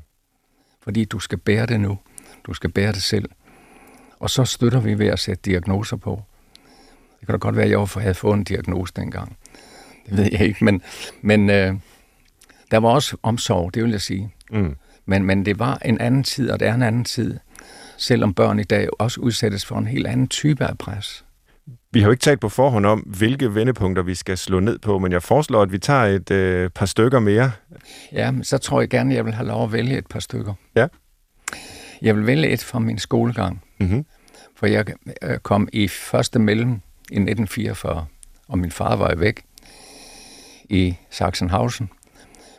[0.82, 1.98] Fordi du skal bære det nu.
[2.44, 3.30] Du skal bære det selv.
[4.18, 6.22] Og så støtter vi ved at sætte diagnoser på.
[7.20, 9.36] Det kan da godt være, at jeg havde fået en diagnose dengang.
[10.06, 10.82] Det ved jeg ikke, men,
[11.20, 11.74] men øh,
[12.70, 14.34] der var også omsorg, det vil jeg sige.
[14.50, 14.76] Mm.
[15.12, 17.38] Men, men det var en anden tid, og det er en anden tid.
[17.96, 21.24] Selvom børn i dag også udsættes for en helt anden type af pres.
[21.90, 24.98] Vi har jo ikke talt på forhånd om, hvilke vendepunkter vi skal slå ned på,
[24.98, 27.52] men jeg foreslår, at vi tager et øh, par stykker mere.
[28.12, 30.54] Ja, så tror jeg gerne, at jeg vil have lov at vælge et par stykker.
[30.76, 30.86] Ja.
[32.02, 33.62] Jeg vil vælge et fra min skolegang.
[33.80, 34.04] Mm-hmm.
[34.56, 34.84] For jeg
[35.22, 36.70] øh, kom i første mellem
[37.10, 38.06] i 1944,
[38.48, 39.42] og min far var væk
[40.64, 41.90] i Sachsenhausen.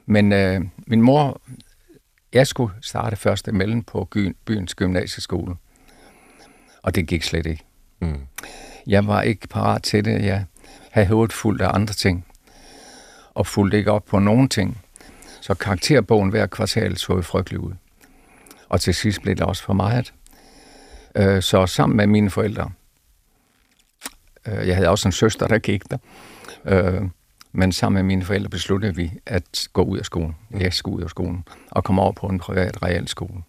[0.06, 1.42] Men øh, min mor,
[2.34, 4.10] jeg skulle starte første mellem på
[4.46, 5.56] byens gymnasieskole.
[6.82, 7.64] Og det gik slet ikke.
[8.00, 8.20] Mm.
[8.88, 10.26] Jeg var ikke parat til det.
[10.26, 10.46] Jeg
[10.92, 12.26] havde hovedet fuldt af andre ting.
[13.34, 14.78] Og fulgte ikke op på nogen ting.
[15.42, 17.74] Så karakterbogen hver kvartal så frygtelig ud.
[18.70, 20.14] Og til sidst blev det også for meget.
[21.16, 22.72] Øh, Så sammen med mine forældre,
[24.48, 25.98] øh, jeg havde også en søster, der gik der,
[26.66, 27.02] øh,
[27.54, 30.36] Men sammen med mine forældre besluttede vi at gå ud af skolen.
[30.60, 33.44] Jeg skulle ud af skolen og komme over på en privat realskole.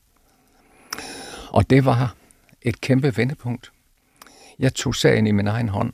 [1.51, 2.15] Og det var
[2.63, 3.73] et kæmpe vendepunkt.
[4.59, 5.93] Jeg tog sagen i min egen hånd,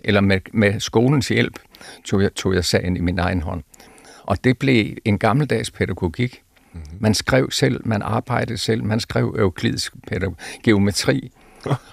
[0.00, 1.58] eller med, med skolens hjælp
[2.04, 3.62] tog jeg, tog jeg sagen i min egen hånd.
[4.22, 6.42] Og det blev en gammeldags pædagogik.
[6.72, 6.98] Mm-hmm.
[7.00, 9.94] Man skrev selv, man arbejdede selv, man skrev euklidisk
[10.62, 11.32] geometri,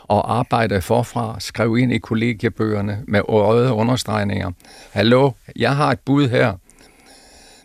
[0.03, 4.51] og arbejdede forfra, skrev ind i kollegiebøgerne med røde understregninger.
[4.91, 6.53] Hallo, jeg har et bud her.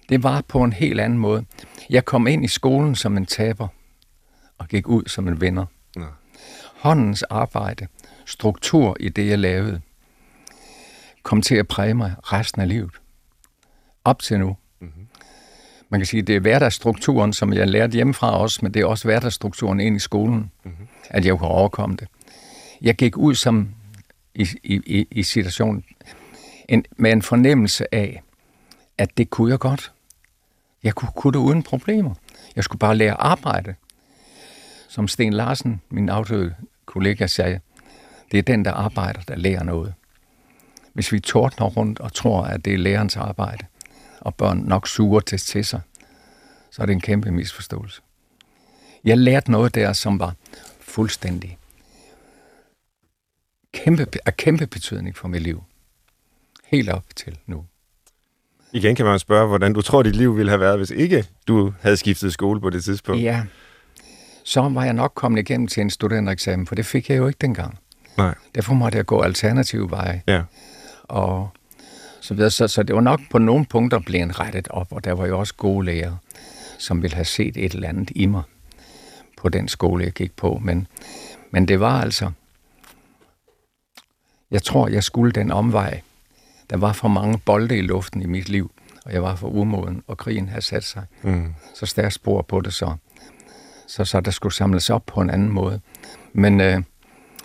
[0.09, 1.45] Det var på en helt anden måde.
[1.91, 3.69] Jeg kom ind i skolen som en taber,
[4.59, 5.67] og gik ud som en vinder.
[5.97, 6.03] Ja.
[6.77, 7.87] Håndens arbejde,
[8.27, 9.81] struktur i det, jeg lavede,
[11.23, 12.91] kom til at præge mig resten af livet.
[14.05, 14.57] Op til nu.
[14.81, 15.07] Mm-hmm.
[15.89, 19.09] Man kan sige, det er hverdagsstrukturen, som jeg lærte hjemmefra også, men det er også
[19.09, 22.09] hverdagsstrukturen ind i skolen, mm-hmm at jeg kunne overkomme det.
[22.83, 23.75] Jeg gik ud som
[24.35, 25.85] i, i, i situationen
[26.69, 28.23] en, med en fornemmelse af,
[28.99, 29.93] at det kunne jeg godt.
[30.83, 32.15] Jeg kunne, kunne det uden problemer.
[32.57, 33.75] Jeg skulle bare lære at arbejde.
[34.89, 36.55] Som Sten Larsen, min afdøde
[36.87, 37.61] kollega, sagde,
[38.33, 39.95] det er den, der arbejder, der lærer noget.
[40.93, 43.67] Hvis vi tordner rundt og tror, at det er lærerens arbejde,
[44.21, 45.81] og børn nok suger til, til sig,
[46.71, 48.03] så er det en kæmpe misforståelse.
[49.05, 50.35] Jeg lærte noget der, som var
[50.93, 51.59] fuldstændig
[53.73, 55.63] kæmpe, af kæmpe betydning for mit liv.
[56.65, 57.65] Helt op til nu.
[58.73, 61.73] Igen kan man spørge, hvordan du tror, dit liv ville have været, hvis ikke du
[61.81, 63.23] havde skiftet skole på det tidspunkt.
[63.23, 63.43] Ja,
[64.45, 67.39] så var jeg nok kommet igennem til en studentereksamen, for det fik jeg jo ikke
[67.41, 67.79] dengang.
[68.17, 68.35] Nej.
[68.55, 70.23] Derfor måtte jeg gå alternative veje.
[70.27, 70.43] Ja.
[71.03, 71.49] Og
[72.21, 72.51] så, videre.
[72.51, 75.39] Så, så det var nok på nogle punkter blevet rettet op, og der var jo
[75.39, 76.19] også gode lærere,
[76.79, 78.43] som ville have set et eller andet i mig
[79.43, 80.61] på den skole, jeg gik på.
[80.63, 80.87] Men,
[81.51, 82.31] men det var altså...
[84.51, 86.01] Jeg tror, jeg skulle den omvej.
[86.71, 88.71] Der var for mange bolde i luften i mit liv,
[89.05, 91.03] og jeg var for umoden, og krigen havde sat sig.
[91.23, 91.55] Mm.
[91.75, 92.95] Så stærkt spor på det så.
[93.87, 95.81] Så, så der skulle samles op på en anden måde.
[96.33, 96.83] Men, øh,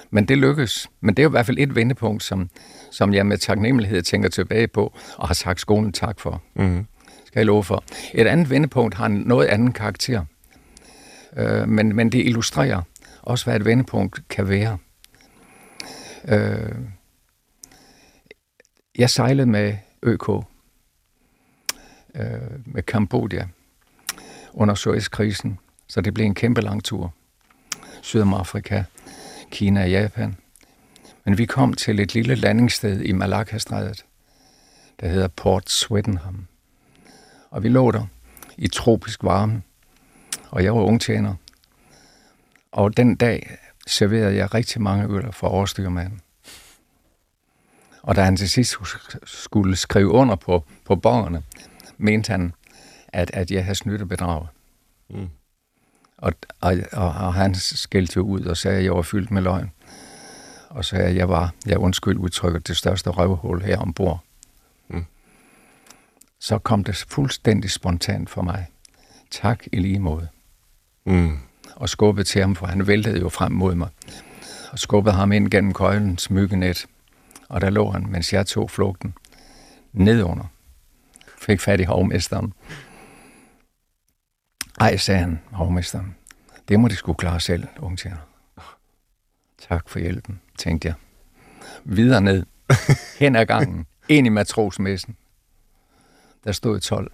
[0.10, 0.89] men det lykkedes.
[1.01, 2.49] Men det er jo i hvert fald et vendepunkt, som,
[2.91, 6.41] som jeg med taknemmelighed tænker tilbage på, og har sagt skolen tak for.
[6.55, 6.86] Mm.
[7.25, 7.83] Skal jeg love for.
[8.13, 10.25] Et andet vendepunkt har en noget anden karakter.
[11.38, 12.82] Øh, men, men det illustrerer
[13.21, 14.78] også, hvad et vendepunkt kan være.
[16.28, 16.76] Øh,
[18.97, 20.30] jeg sejlede med ØK,
[22.15, 23.47] øh, med Kambodja,
[24.54, 27.13] under Suezkrisen, så det blev en kæmpe lang tur.
[28.02, 28.84] Sydamerika,
[29.52, 30.38] Kina og Japan.
[31.26, 34.06] Men vi kom til et lille landingssted i Malakastrædet,
[35.00, 36.47] der hedder Port Swettenham.
[37.50, 38.06] Og vi lå der
[38.58, 39.62] i tropisk varme,
[40.49, 41.36] og jeg var ungtjener.
[42.71, 43.57] Og den dag
[43.88, 46.21] serverede jeg rigtig mange øl for overstyrmanden.
[48.01, 48.75] Og da han til sidst
[49.23, 51.43] skulle skrive under på, på borgerne,
[51.97, 52.53] mente han,
[53.07, 54.47] at, at jeg havde snydt og bedraget.
[55.10, 55.29] Mm.
[56.17, 59.71] Og, og, og, og han skældte ud og sagde, at jeg var fyldt med løgn.
[60.69, 64.23] Og sagde, at jeg var, jeg undskyld udtrykket, det største røvhul her ombord.
[64.88, 65.05] Mm.
[66.39, 68.67] Så kom det fuldstændig spontant for mig.
[69.31, 70.27] Tak i lige måde.
[71.08, 71.38] Mm.
[71.76, 73.89] Og skubbede til ham, for han væltede jo frem mod mig.
[74.72, 76.88] Og skubbede ham ind gennem køjlens myggenet.
[77.50, 79.13] Og der lå han, mens jeg tog flugten,
[79.93, 80.46] nedunder.
[81.41, 82.54] Fik fat i hovmesteren.
[84.80, 86.15] Ej, sagde han, hovmesteren.
[86.67, 88.17] Det må de skulle klare selv, ungtjener.
[89.70, 90.96] Tak for hjælpen, tænkte jeg.
[91.84, 92.46] Videre ned,
[93.20, 95.17] hen ad gangen, ind i matrosmessen.
[96.43, 97.12] Der stod 12,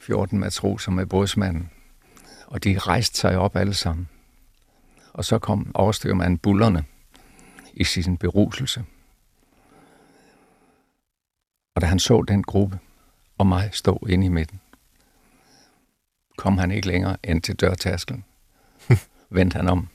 [0.00, 1.70] 14 matroser med bådsmanden,
[2.46, 4.08] og de rejste sig op alle sammen.
[5.12, 6.84] Og så kom overstyrmanden bullerne
[7.74, 8.84] i sin beruselse.
[11.74, 12.78] Og da han så den gruppe,
[13.38, 14.60] og mig stå inde i midten,
[16.36, 18.24] kom han ikke længere end til dørtaskelen.
[19.30, 19.88] Vendte han om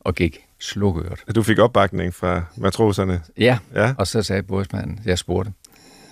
[0.00, 1.24] og gik slukøret.
[1.34, 3.22] Du fik opbakning fra matroserne?
[3.36, 3.94] Ja, ja.
[3.98, 5.52] og så sagde bådsmanden, jeg spurgte,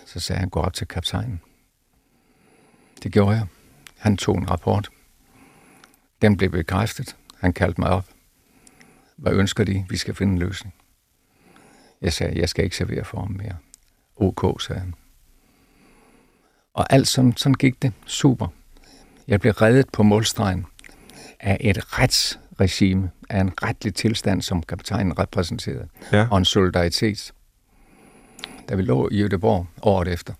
[0.07, 1.41] så sagde han, gå op til kaptajnen.
[3.03, 3.47] Det gjorde jeg.
[3.99, 4.91] Han tog en rapport.
[6.23, 7.17] Den blev bekræftet.
[7.41, 8.07] Han kaldte mig op.
[9.17, 9.87] Hvad ønsker de?
[9.91, 10.75] Vi skal finde en løsning.
[12.01, 13.57] Jeg sagde, jeg skal ikke servere for ham mere.
[14.17, 14.95] OK, sagde han.
[16.75, 17.93] Og alt sådan, sådan gik det.
[18.07, 18.49] Super.
[19.29, 20.67] Jeg blev reddet på målstregen
[21.41, 26.29] af et retsregime, af en retlig tilstand, som kaptajnen repræsenterede, ja.
[26.31, 27.33] og en solidaritet.
[28.69, 30.35] Da vi lå i Göteborg året efter,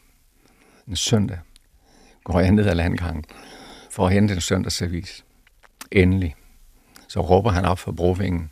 [0.89, 1.39] en søndag,
[2.25, 3.25] går jeg ned ad landgangen
[3.91, 5.26] for at hente en søndagsavis.
[5.93, 6.37] Endelig.
[7.09, 8.51] Så råber han op for brovingen.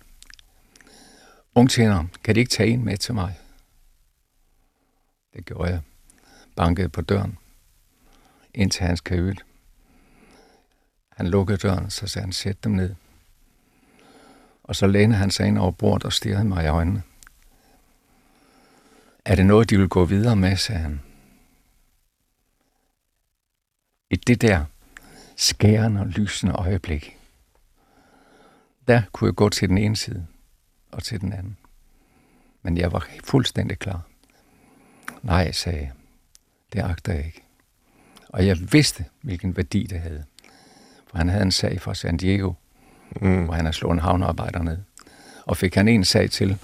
[1.54, 3.38] Ungtjener, kan de ikke tage en med til mig?
[5.34, 5.80] Det gjorde jeg.
[6.56, 7.38] bankede på døren
[8.54, 9.44] ind til hans kajøt.
[11.08, 12.94] Han lukkede døren, så sagde han, sæt dem ned.
[14.62, 17.02] Og så lænede han sig ind over bordet og stirrede mig i øjnene.
[19.24, 21.00] Er det noget, de vil gå videre med, sagde han.
[24.10, 24.64] I det der
[25.36, 27.18] skærende og lysende øjeblik,
[28.88, 30.26] der kunne jeg gå til den ene side
[30.92, 31.56] og til den anden.
[32.62, 34.02] Men jeg var fuldstændig klar.
[35.22, 35.92] Nej, sagde jeg.
[36.72, 37.42] Det agter jeg ikke.
[38.28, 40.24] Og jeg vidste, hvilken værdi det havde.
[41.06, 42.52] For han havde en sag fra San Diego,
[43.20, 43.44] mm.
[43.44, 44.78] hvor han har slået en havnearbejder ned.
[45.44, 46.58] Og fik han en sag til,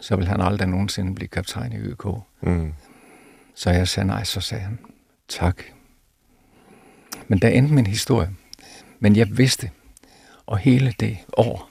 [0.00, 2.06] så ville han aldrig nogensinde blive kaptajn i ØK.
[2.40, 2.72] Mm.
[3.54, 4.78] Så jeg sagde nej, så sagde han,
[5.28, 5.62] tak.
[7.28, 8.30] Men der endte min historie.
[9.00, 9.70] Men jeg vidste,
[10.46, 11.70] og hele det år,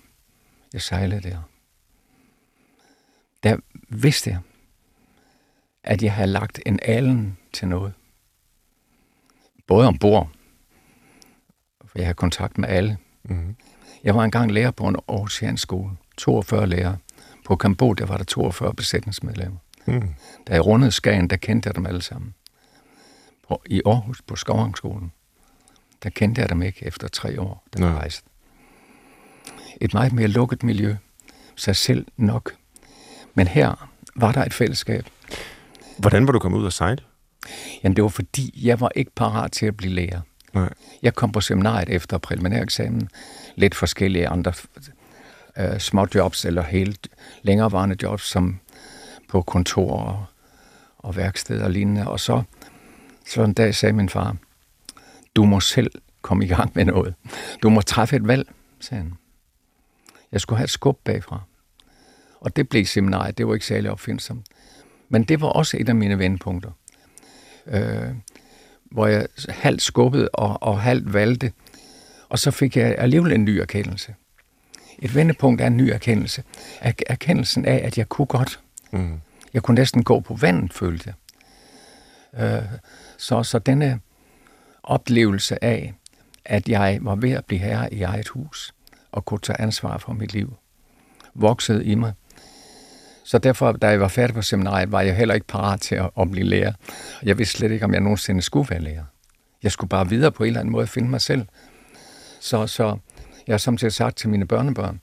[0.74, 1.42] jeg sejlede der,
[3.44, 3.58] der
[3.90, 4.40] vidste jeg,
[5.84, 7.94] at jeg havde lagt en alen til noget.
[9.68, 10.30] Både ombord,
[11.86, 12.98] for jeg har kontakt med alle.
[13.24, 13.56] Mm-hmm.
[14.04, 15.98] Jeg var engang lærer på en Aarhusiansk skole.
[16.18, 16.98] 42 lærere.
[17.46, 19.58] På Kambodja var der 42 besætningsmedlemmer.
[19.86, 20.14] Mm.
[20.48, 22.34] Da jeg rundede Skagen, der kendte jeg dem alle sammen.
[23.48, 25.12] På, I Aarhus på Skovangskolen,
[26.04, 28.30] der kendte jeg dem ikke efter tre år, da jeg rejste.
[29.82, 30.96] Et meget mere lukket miljø.
[31.56, 32.54] Sig selv nok.
[33.34, 35.06] Men her var der et fællesskab.
[35.98, 37.02] Hvordan var du kommet ud og sejle?
[37.84, 40.22] Jamen, det var fordi, jeg var ikke parat til at blive lærer.
[40.54, 40.74] Nej.
[41.02, 43.10] Jeg kom på seminariet efter præliminæreksamen.
[43.56, 44.54] Lidt forskellige andre
[45.58, 47.08] øh, små jobs eller helt
[47.42, 48.60] længerevarende jobs, som
[49.30, 50.26] på kontor og,
[50.98, 52.08] og værksted og lignende.
[52.08, 52.44] Og så,
[53.28, 54.36] så en dag sagde min far,
[55.36, 57.14] du må selv komme i gang med noget.
[57.64, 59.14] Du må træffe et valg, sagde han.
[60.34, 61.42] Jeg skulle have et skub bagfra.
[62.40, 63.38] Og det blev seminariet.
[63.38, 64.48] Det var ikke særlig opfindsomt.
[65.10, 66.72] Men det var også et af mine vendepunkter.
[67.68, 68.10] Øh,
[68.92, 71.52] hvor jeg halvt skubbede og, og halvt valgte.
[72.30, 74.16] Og så fik jeg alligevel en ny erkendelse.
[75.00, 76.44] Et vendepunkt er en ny erkendelse.
[76.82, 78.60] Er, erkendelsen af, at jeg kunne godt.
[78.92, 79.20] Mm.
[79.54, 81.14] Jeg kunne næsten gå på vandet, følte
[82.34, 82.44] jeg.
[82.44, 82.64] Øh,
[83.18, 84.00] så, så denne
[84.84, 85.94] oplevelse af,
[86.46, 88.73] at jeg var ved at blive herre i eget hus
[89.14, 90.54] og kunne tage ansvar for mit liv,
[91.36, 92.14] voksede i mig.
[93.24, 96.10] Så derfor, da jeg var færdig på seminariet, var jeg heller ikke parat til at,
[96.20, 96.74] at blive lærer.
[97.24, 99.04] Jeg vidste slet ikke, om jeg nogensinde skulle være lærer.
[99.64, 101.46] Jeg skulle bare videre på en eller anden måde finde mig selv.
[102.40, 102.98] Så, så
[103.48, 105.00] jeg har samtidig sagt til mine børnebørn,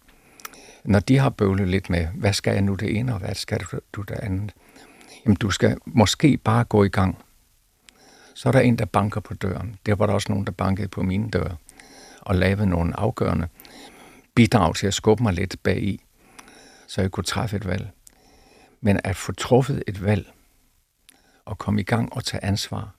[0.84, 3.60] når de har bøvlet lidt med, hvad skal jeg nu det ene, og hvad skal
[3.92, 4.52] du det andet?
[5.24, 7.18] Jamen, du skal måske bare gå i gang.
[8.34, 9.76] Så er der en, der banker på døren.
[9.86, 11.56] Der var der også nogen, der bankede på mine dør
[12.20, 13.48] og lavede nogle afgørende
[14.34, 16.04] bidrag til at skubbe mig lidt bag i,
[16.86, 17.90] så jeg kunne træffe et valg.
[18.80, 20.32] Men at få truffet et valg
[21.44, 22.94] og komme i gang og tage ansvar.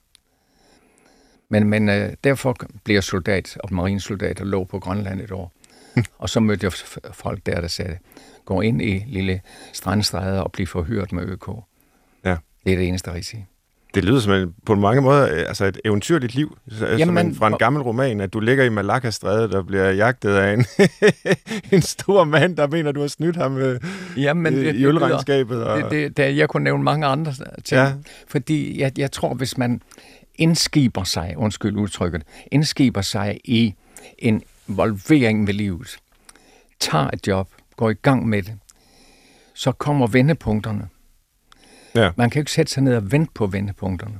[1.48, 5.52] Men, men øh, derfor blev jeg soldat og marinsoldat og lå på Grønland et år.
[6.18, 6.72] og så mødte jeg
[7.12, 7.98] folk der, der sagde,
[8.44, 9.40] gå ind i lille
[9.72, 11.48] strandstræder og blive forhørt med ØK.
[12.24, 12.36] Ja.
[12.64, 13.48] Det er det eneste rigtige.
[13.94, 16.58] Det lyder som på mange måder øh, altså et eventyrligt liv.
[16.98, 20.52] Jamen, en, fra en gammel roman, at du ligger i Malakka-strædet og bliver jagtet af
[20.52, 20.66] en,
[21.76, 23.78] en stor mand, der mener, du har snydt ham med
[24.16, 25.64] Jamen, det, i ølregnskabet.
[25.64, 25.78] Og...
[25.78, 27.32] Det, det, det, jeg kunne nævne mange andre
[27.64, 27.80] ting.
[27.80, 27.92] Ja.
[28.28, 29.82] Fordi jeg, jeg tror, hvis man
[30.34, 33.74] indskiber sig, undskyld udtrykket, indskiber sig i
[34.18, 35.96] en involvering med livet,
[36.80, 38.54] tager et job, går i gang med det,
[39.54, 40.88] så kommer vendepunkterne.
[41.94, 42.10] Ja.
[42.16, 44.18] Man kan ikke sætte sig ned og vente på vendepunkterne.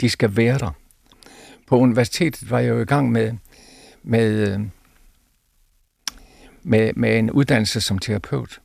[0.00, 0.70] De skal være der.
[1.66, 3.32] På universitetet var jeg jo i gang med,
[4.02, 4.58] med,
[6.62, 8.60] med, med en uddannelse som terapeut.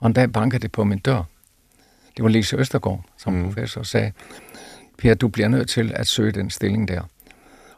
[0.00, 1.22] Og en dag bankede det på min dør.
[2.16, 3.44] Det var Lise Østergaard, som mm.
[3.44, 4.12] professor, sagde,
[4.98, 7.02] Per, du bliver nødt til at søge den stilling der.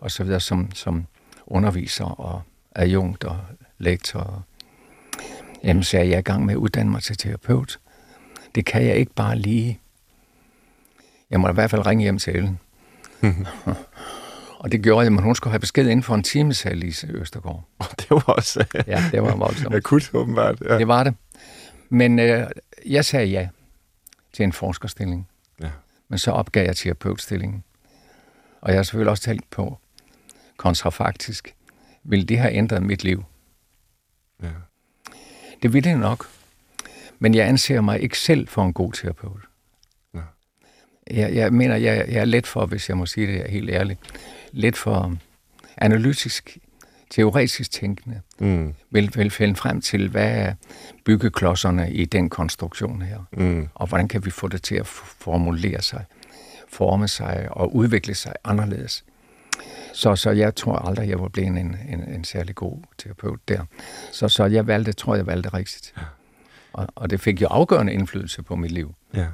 [0.01, 1.07] Og så videre som, som
[1.47, 2.43] underviser og
[2.75, 3.41] adjunkt og
[3.79, 4.45] lektor.
[5.65, 7.79] Jamen, så er jeg i gang med at uddanne mig til terapeut.
[8.57, 9.81] Det kan jeg ikke bare lige.
[11.31, 12.59] Jeg må i hvert fald ringe hjem til Ellen.
[14.61, 17.07] og det gjorde jeg, men hun skulle have besked inden for en time, sagde Lise
[17.07, 17.65] Østergaard.
[17.79, 18.65] Og det var også...
[18.87, 19.75] ja, det var voldsomt.
[19.77, 20.63] Akut, åbenbart.
[20.69, 20.79] Ja.
[20.79, 21.15] Det var det.
[21.89, 22.47] Men øh,
[22.87, 23.49] jeg sagde ja
[24.33, 25.29] til en forskerstilling.
[25.61, 25.71] Ja.
[26.09, 27.65] Men så opgav jeg terapeutstillingen.
[28.61, 29.79] Og jeg har selvfølgelig også tænkt på,
[30.57, 31.55] kontrafaktisk,
[32.05, 33.25] vil det have ændret mit liv?
[34.43, 34.49] Ja.
[35.63, 36.27] Det ville det nok.
[37.19, 39.41] Men jeg anser mig ikke selv for en god terapeut.
[40.15, 40.21] Ja.
[41.11, 44.01] Jeg, jeg mener, jeg, jeg er let for, hvis jeg må sige det helt ærligt,
[44.53, 45.17] let for
[45.77, 46.59] analytisk,
[47.11, 48.75] teoretisk tænkende, mm.
[48.91, 50.55] vil, vil finde frem til, hvad er
[51.05, 53.69] byggeklodserne i den konstruktion her, mm.
[53.75, 56.05] og hvordan kan vi få det til at formulere sig
[56.69, 59.05] forme sig og udvikle sig anderledes.
[59.93, 63.61] Så, så jeg tror aldrig, jeg var blevet en, en, en særlig god terapeut der.
[64.13, 65.95] Så, så jeg valgte, tror jeg valgte rigtigt.
[65.97, 66.03] Ja.
[66.77, 68.95] Og, og det fik jo afgørende indflydelse på mit liv.
[69.15, 69.27] Ja.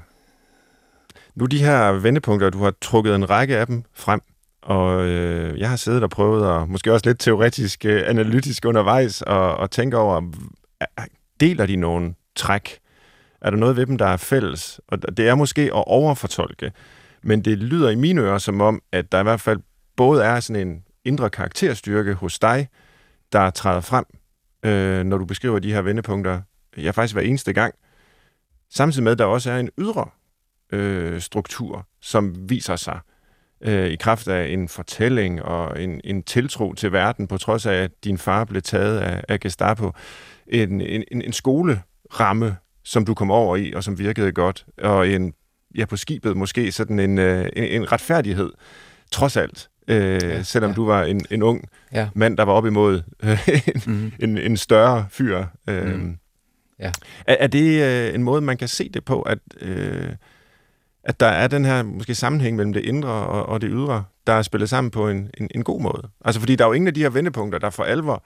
[1.34, 4.20] Nu de her vendepunkter, du har trukket en række af dem frem,
[4.62, 9.22] og øh, jeg har siddet og prøvet, og måske også lidt teoretisk, øh, analytisk undervejs,
[9.22, 10.32] og, og tænke over,
[11.40, 12.78] deler de nogen træk?
[13.40, 14.80] Er der noget ved dem, der er fælles?
[14.88, 16.72] Og det er måske at overfortolke,
[17.22, 19.60] men det lyder i mine ører som om, at der i hvert fald
[19.96, 22.68] både er sådan en indre karakterstyrke hos dig,
[23.32, 24.04] der træder frem,
[24.62, 26.40] øh, når du beskriver de her vendepunkter,
[26.76, 27.74] ja faktisk hver eneste gang,
[28.70, 30.08] samtidig med, at der også er en ydre
[30.72, 33.00] øh, struktur, som viser sig
[33.60, 37.74] øh, i kraft af en fortælling og en, en tiltro til verden, på trods af,
[37.74, 39.90] at din far blev taget af, af Gestapo.
[40.46, 45.34] En, en, en skoleramme, som du kom over i, og som virkede godt, og en,
[45.76, 48.50] ja, på skibet måske sådan en, øh, en, en retfærdighed,
[49.10, 50.74] trods alt, øh, ja, selvom ja.
[50.74, 52.08] du var en, en ung ja.
[52.14, 54.12] mand, der var op imod øh, en, mm.
[54.20, 55.44] en, en større fyr.
[55.68, 56.16] Øh, mm.
[56.78, 56.92] Ja.
[57.26, 60.12] er, er det øh, en måde, man kan se det på, at, øh,
[61.04, 64.32] at der er den her måske sammenhæng mellem det indre og, og det ydre, der
[64.32, 66.08] er spillet sammen på en, en, en god måde?
[66.24, 68.24] Altså fordi der er jo ingen af de her vendepunkter, der for alvor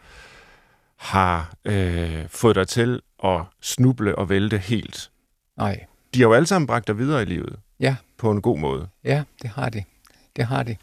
[0.96, 5.10] har øh, fået dig til at snuble og vælte helt.
[5.56, 5.84] Nej.
[6.14, 7.58] De har jo alle sammen bragt dig videre i livet.
[7.80, 7.96] Ja.
[8.18, 8.88] På en god måde.
[9.04, 9.84] Ja, det har de.
[10.36, 10.76] Det har de.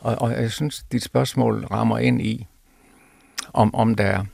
[0.00, 2.46] Og, og jeg synes, dit spørgsmål rammer ind i,
[3.52, 4.24] om, om der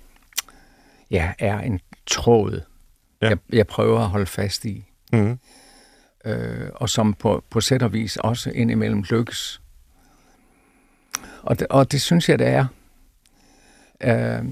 [1.11, 2.61] ja, er en tråd,
[3.23, 3.29] ja.
[3.29, 4.85] jeg, jeg prøver at holde fast i.
[5.13, 5.39] Mm.
[6.25, 9.61] Øh, og som på, på sæt og vis også indimellem lykkes.
[11.43, 12.67] Og det, og det synes jeg, det er.
[14.01, 14.45] Øh,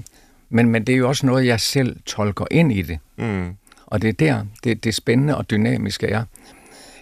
[0.49, 2.99] men, men det er jo også noget, jeg selv tolker ind i det.
[3.17, 3.55] Mm.
[3.85, 6.23] Og det er der, det, det spændende og dynamiske er,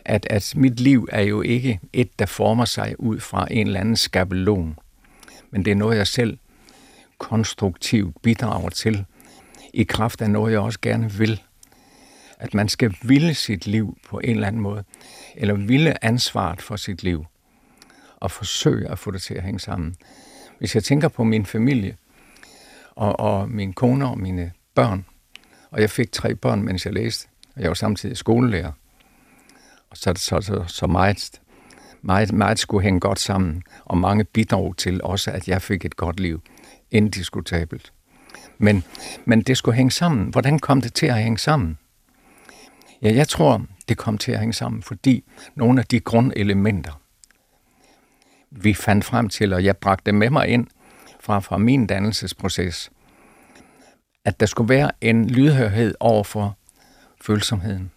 [0.06, 3.80] at, at mit liv er jo ikke et, der former sig ud fra en eller
[3.80, 4.80] anden skabelon.
[5.52, 6.38] Men det er noget, jeg selv
[7.18, 9.06] konstruktivt bidrager til,
[9.74, 11.42] i kraft af noget, jeg også gerne vil.
[12.40, 14.84] At man skal ville sit liv på en eller anden måde,
[15.36, 17.26] eller ville ansvaret for sit liv,
[18.16, 19.96] og forsøge at få det til at hænge sammen.
[20.60, 21.98] Hvis jeg tænker på min familie,
[22.96, 25.06] og, og min kone og mine børn,
[25.72, 28.72] og jeg fik tre børn, mens jeg læste, og jeg var samtidig skolelærer,
[29.90, 31.42] og så, så, så, så meget,
[32.02, 35.96] meget, meget skulle hænge godt sammen, og mange bidrog til også, at jeg fik et
[35.96, 36.42] godt liv.
[36.92, 37.94] Indiskutabelt.
[38.58, 38.84] Men,
[39.26, 40.30] men det skulle hænge sammen.
[40.30, 41.78] Hvordan kom det til at hænge sammen?
[43.02, 45.24] Ja, jeg tror, det kom til at hænge sammen, fordi
[45.56, 47.02] nogle af de grundelementer,
[48.52, 50.68] vi fandt frem til, og jeg bragte med mig ind
[51.20, 52.92] fra, fra min dannelsesproces,
[54.26, 56.58] at der skulle være en lydhørhed over for
[57.22, 57.92] følsomheden.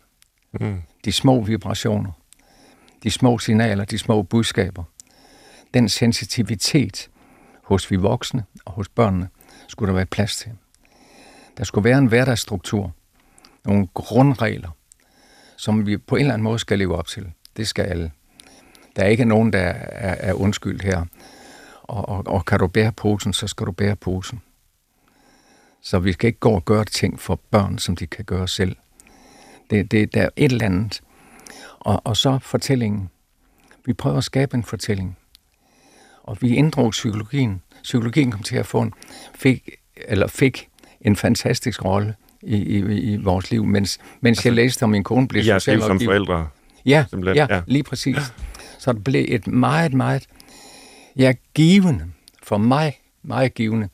[0.52, 2.12] Mm de små vibrationer,
[3.02, 4.84] de små signaler, de små budskaber.
[5.74, 7.10] Den sensitivitet
[7.64, 9.28] hos vi voksne og hos børnene
[9.70, 10.52] skulle der være plads til.
[11.58, 12.92] Der skulle være en hverdagsstruktur,
[13.64, 14.70] nogle grundregler,
[15.56, 17.32] som vi på en eller anden måde skal leve op til.
[17.56, 18.10] Det skal alle.
[18.96, 21.04] Der er ikke nogen, der er, er undskyldt her.
[21.82, 24.42] Og, og, og kan du bære posen, så skal du bære posen.
[25.82, 28.76] Så vi skal ikke gå og gøre ting for børn, som de kan gøre selv.
[29.70, 31.00] Det, det, der er et eller andet.
[31.78, 33.10] Og, og så fortællingen.
[33.84, 35.16] Vi prøver at skabe en fortælling.
[36.22, 37.62] Og vi inddrog psykologien.
[37.82, 38.92] Psykologien kom til at få en,
[39.34, 40.68] fik, eller fik
[41.00, 42.78] en fantastisk rolle i, i,
[43.12, 46.00] i vores liv, mens, mens altså, jeg læste om min kone blev ja, social som
[46.00, 46.48] forældre.
[46.86, 48.16] Ja, ja, ja, lige præcis.
[48.78, 50.26] Så det blev et meget, meget
[51.16, 52.04] ja, givende,
[52.42, 53.88] for mig meget givende,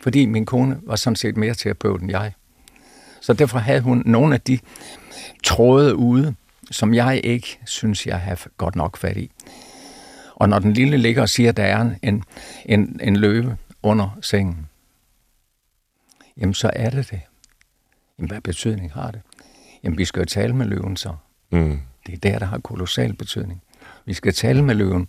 [0.00, 2.32] fordi min kone var sådan set mere terapeut end jeg.
[3.20, 4.58] Så derfor havde hun nogle af de
[5.44, 6.34] tråde ude,
[6.70, 9.30] som jeg ikke synes, jeg har godt nok fat i.
[10.36, 12.24] Og når den lille ligger og siger, at der er en,
[12.64, 14.66] en, en løve under sengen,
[16.36, 17.20] jamen så er det det.
[18.18, 19.20] Jamen hvad betydning har det?
[19.84, 21.14] Jamen vi skal jo tale med løven så.
[21.50, 21.80] Mm.
[22.06, 23.62] Det er der, der har kolossal betydning.
[24.04, 25.08] Vi skal tale med løven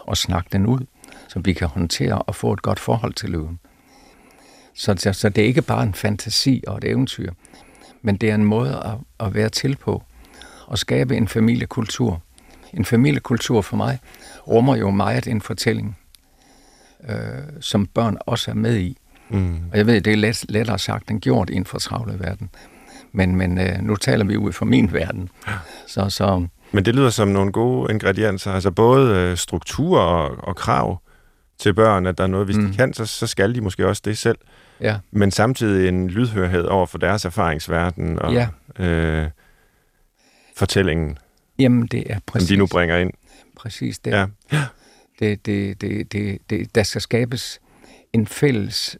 [0.00, 0.86] og snakke den ud,
[1.28, 3.60] så vi kan håndtere og få et godt forhold til løven.
[4.74, 7.32] Så, så, så det er ikke bare en fantasi og et eventyr,
[8.02, 10.02] men det er en måde at, at være til på
[10.66, 12.22] og skabe en familiekultur.
[12.74, 13.98] En familiekultur for mig
[14.48, 15.98] rummer jo meget en fortælling,
[17.08, 17.16] øh,
[17.60, 18.98] som børn også er med i.
[19.28, 19.56] Mm.
[19.72, 22.50] Og jeg ved, det er let, lettere sagt end gjort i en fortravlet verden.
[23.12, 25.28] Men, men øh, nu taler vi ud fra min verden.
[25.86, 28.52] Så, så, men det lyder som nogle gode ingredienser.
[28.52, 31.02] Altså både øh, struktur og, og krav
[31.58, 32.66] til børn, at der er noget, hvis mm.
[32.66, 34.38] de kan, så, så skal de måske også det selv.
[34.80, 34.96] Ja.
[35.10, 38.48] Men samtidig en lydhørhed over for deres erfaringsverden og ja.
[38.84, 39.30] øh,
[40.56, 41.18] fortællingen,
[41.62, 42.48] Jamen, det er præcis.
[42.48, 43.10] som de nu bringer ind.
[43.56, 44.10] præcis det.
[44.10, 44.26] Ja.
[45.18, 47.60] Det, det, det, det, det, der skal skabes
[48.12, 48.98] en fælles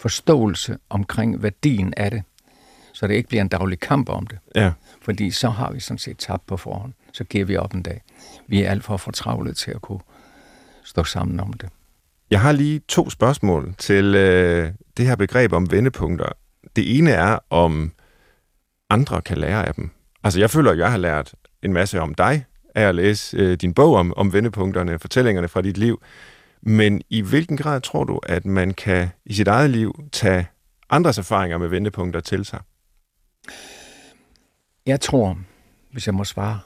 [0.00, 2.22] forståelse omkring værdien af det,
[2.92, 4.38] så det ikke bliver en daglig kamp om det.
[4.54, 4.72] Ja.
[5.02, 6.92] Fordi så har vi sådan set tabt på forhånd.
[7.12, 8.02] Så giver vi op en dag.
[8.46, 10.00] Vi er alt for fortravlet til at kunne
[10.84, 11.68] stå sammen om det.
[12.30, 16.28] Jeg har lige to spørgsmål til øh, det her begreb om vendepunkter.
[16.76, 17.92] Det ene er, om
[18.90, 19.90] andre kan lære af dem.
[20.24, 21.34] Altså, jeg føler, at jeg har lært
[21.66, 22.44] en masse om dig
[22.74, 26.02] af at læse øh, din bog om, om vendepunkterne, fortællingerne fra dit liv.
[26.62, 30.46] Men i hvilken grad tror du, at man kan i sit eget liv tage
[30.90, 32.60] andres erfaringer med vendepunkter til sig?
[34.86, 35.38] Jeg tror,
[35.92, 36.60] hvis jeg må svare,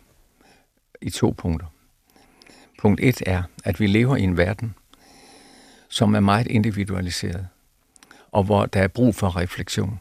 [1.03, 1.67] i to punkter.
[2.79, 4.75] Punkt et er, at vi lever i en verden,
[5.89, 7.49] som er meget individualiseret,
[8.33, 10.01] og hvor der er brug for refleksion.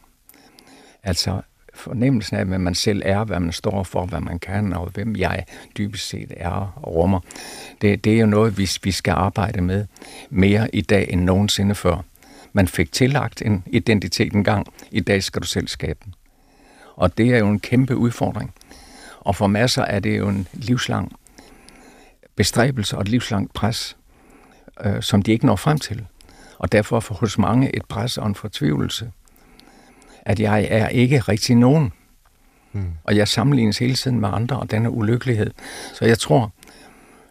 [1.02, 1.42] Altså
[1.74, 5.16] fornemmelsen af, hvad man selv er, hvad man står for, hvad man kan, og hvem
[5.16, 5.44] jeg
[5.78, 7.20] dybest set er og rummer.
[7.80, 9.86] Det, det er jo noget, vi, vi skal arbejde med
[10.30, 12.04] mere i dag end nogensinde før.
[12.52, 16.14] Man fik tillagt en identitet engang, i dag skal du selv skabe den.
[16.96, 18.54] Og det er jo en kæmpe udfordring.
[19.20, 21.12] Og for masser er det jo en livslang
[22.36, 23.96] bestræbelse og et livslangt pres,
[24.84, 26.06] øh, som de ikke når frem til.
[26.58, 29.10] Og derfor for hos mange et pres og en fortvivlelse,
[30.22, 31.92] at jeg er ikke rigtig nogen.
[32.72, 32.84] Mm.
[33.04, 35.50] Og jeg sammenlignes hele tiden med andre, og denne ulykkelighed.
[35.94, 36.52] Så jeg tror,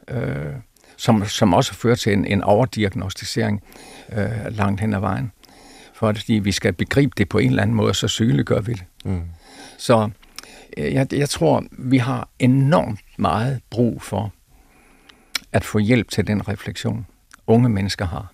[0.08, 0.54] øh,
[0.98, 3.64] som, som også fører til en, en overdiagnostisering
[4.12, 5.32] øh, langt hen ad vejen.
[5.94, 8.84] Fordi vi skal begribe det på en eller anden måde, så sygeligt gør vi det.
[9.06, 9.22] Mm.
[9.78, 10.10] Så
[10.78, 14.34] øh, jeg, jeg tror, vi har enormt meget brug for
[15.52, 17.06] at få hjælp til den refleksion,
[17.48, 18.32] unge mennesker har.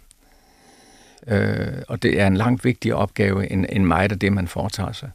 [1.27, 4.91] Øh, og det er en langt vigtigere opgave end, end meget af det, man foretager
[4.91, 5.09] sig.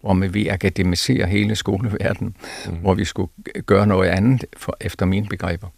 [0.00, 2.36] Hvor vi akademiserer hele skoleverdenen,
[2.66, 2.74] mm.
[2.76, 3.30] hvor vi skulle
[3.66, 5.68] gøre noget andet for, efter mine begreber.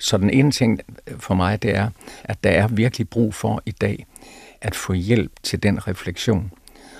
[0.00, 0.80] Så den ene ting
[1.18, 1.90] for mig, det er,
[2.24, 4.06] at der er virkelig brug for i dag
[4.60, 6.52] at få hjælp til den refleksion.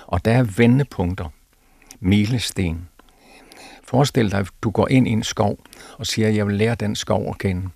[0.06, 1.32] Og der er vendepunkter,
[2.00, 2.88] milesten.
[3.84, 5.58] Forestil dig, at du går ind i en skov
[5.98, 7.68] og siger, at jeg vil lære den skov at kende.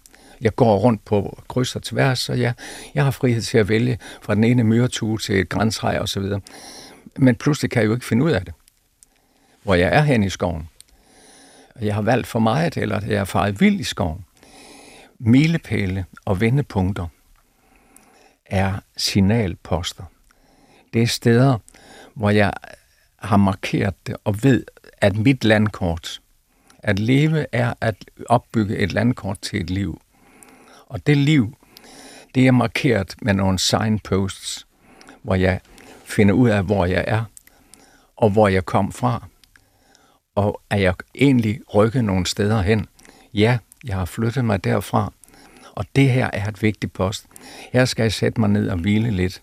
[0.42, 2.54] Jeg går rundt på kryds og tværs, og jeg,
[2.94, 6.20] jeg har frihed til at vælge fra den ene myretue til et grænsrej og så
[6.20, 6.40] videre.
[7.16, 8.54] Men pludselig kan jeg jo ikke finde ud af det,
[9.62, 10.68] hvor jeg er hen i skoven.
[11.80, 14.24] Jeg har valgt for meget, eller jeg er faret vild i skoven.
[15.18, 17.06] Milepæle og vendepunkter
[18.46, 20.04] er signalposter.
[20.92, 21.58] Det er steder,
[22.14, 22.52] hvor jeg
[23.16, 24.64] har markeret det og ved,
[24.98, 26.20] at mit landkort,
[26.78, 27.94] at leve er at
[28.28, 30.01] opbygge et landkort til et liv.
[30.92, 31.56] Og det liv,
[32.34, 34.66] det er markeret med nogle signposts,
[35.22, 35.60] hvor jeg
[36.04, 37.24] finder ud af, hvor jeg er,
[38.16, 39.26] og hvor jeg kom fra.
[40.34, 42.86] Og er jeg egentlig rykket nogle steder hen?
[43.34, 45.12] Ja, jeg har flyttet mig derfra.
[45.72, 47.26] Og det her er et vigtigt post.
[47.72, 49.42] Her skal jeg sætte mig ned og hvile lidt,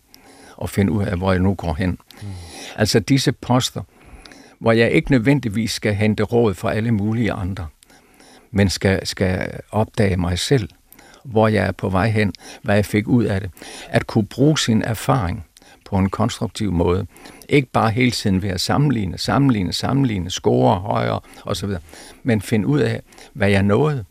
[0.57, 1.89] og finde ud af, hvor jeg nu går hen.
[2.21, 2.27] Mm.
[2.75, 3.81] Altså disse poster,
[4.59, 7.67] hvor jeg ikke nødvendigvis skal hente råd fra alle mulige andre,
[8.51, 10.69] men skal, skal opdage mig selv,
[11.23, 13.51] hvor jeg er på vej hen, hvad jeg fik ud af det.
[13.89, 15.45] At kunne bruge sin erfaring
[15.85, 17.07] på en konstruktiv måde.
[17.49, 21.69] Ikke bare hele tiden ved at sammenligne, sammenligne, sammenligne, score højere osv.,
[22.23, 23.01] men finde ud af,
[23.33, 24.05] hvad jeg nåede,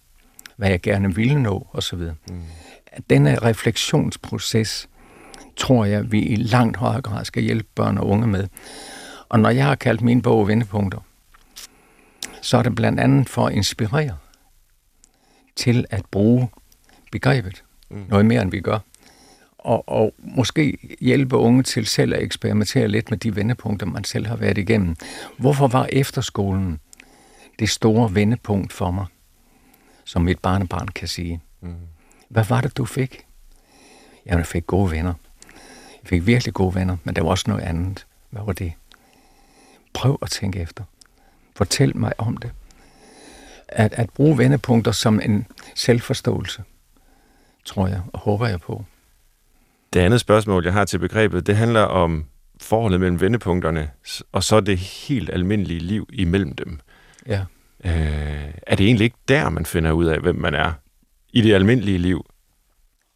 [0.56, 1.98] hvad jeg gerne ville nå osv.
[1.98, 2.42] Mm.
[3.11, 4.88] Denne refleksionsproces,
[5.56, 8.48] tror jeg, vi i langt højere grad skal hjælpe børn og unge med.
[9.28, 10.98] Og når jeg har kaldt min bog Vendepunkter,
[12.42, 14.16] så er det blandt andet for at inspirere
[15.56, 16.48] til at bruge
[17.12, 17.64] begrebet.
[17.90, 18.04] Mm.
[18.09, 18.78] Noget mere, end vi gør.
[19.59, 24.26] Og, og måske hjælpe unge til selv at eksperimentere lidt med de vendepunkter, man selv
[24.26, 24.96] har været igennem.
[25.38, 26.80] Hvorfor var efterskolen
[27.59, 29.06] det store vendepunkt for mig,
[30.04, 31.40] som mit barnebarn kan sige?
[31.61, 31.74] Mm.
[32.28, 33.24] Hvad var det, du fik?
[34.26, 35.14] Jamen, jeg fik gode venner.
[36.02, 38.06] Jeg fik virkelig gode venner, men der var også noget andet.
[38.30, 38.72] Hvad var det?
[39.92, 40.84] Prøv at tænke efter.
[41.56, 42.50] Fortæl mig om det.
[43.68, 46.62] At, at bruge vendepunkter som en selvforståelse
[47.68, 48.84] tror jeg, og håber jeg på.
[49.92, 52.24] Det andet spørgsmål, jeg har til begrebet, det handler om
[52.60, 53.90] forholdet mellem vendepunkterne,
[54.32, 56.80] og så det helt almindelige liv imellem dem.
[57.26, 57.44] Ja.
[57.84, 60.72] Øh, er det egentlig ikke der, man finder ud af, hvem man er
[61.32, 62.26] i det almindelige liv?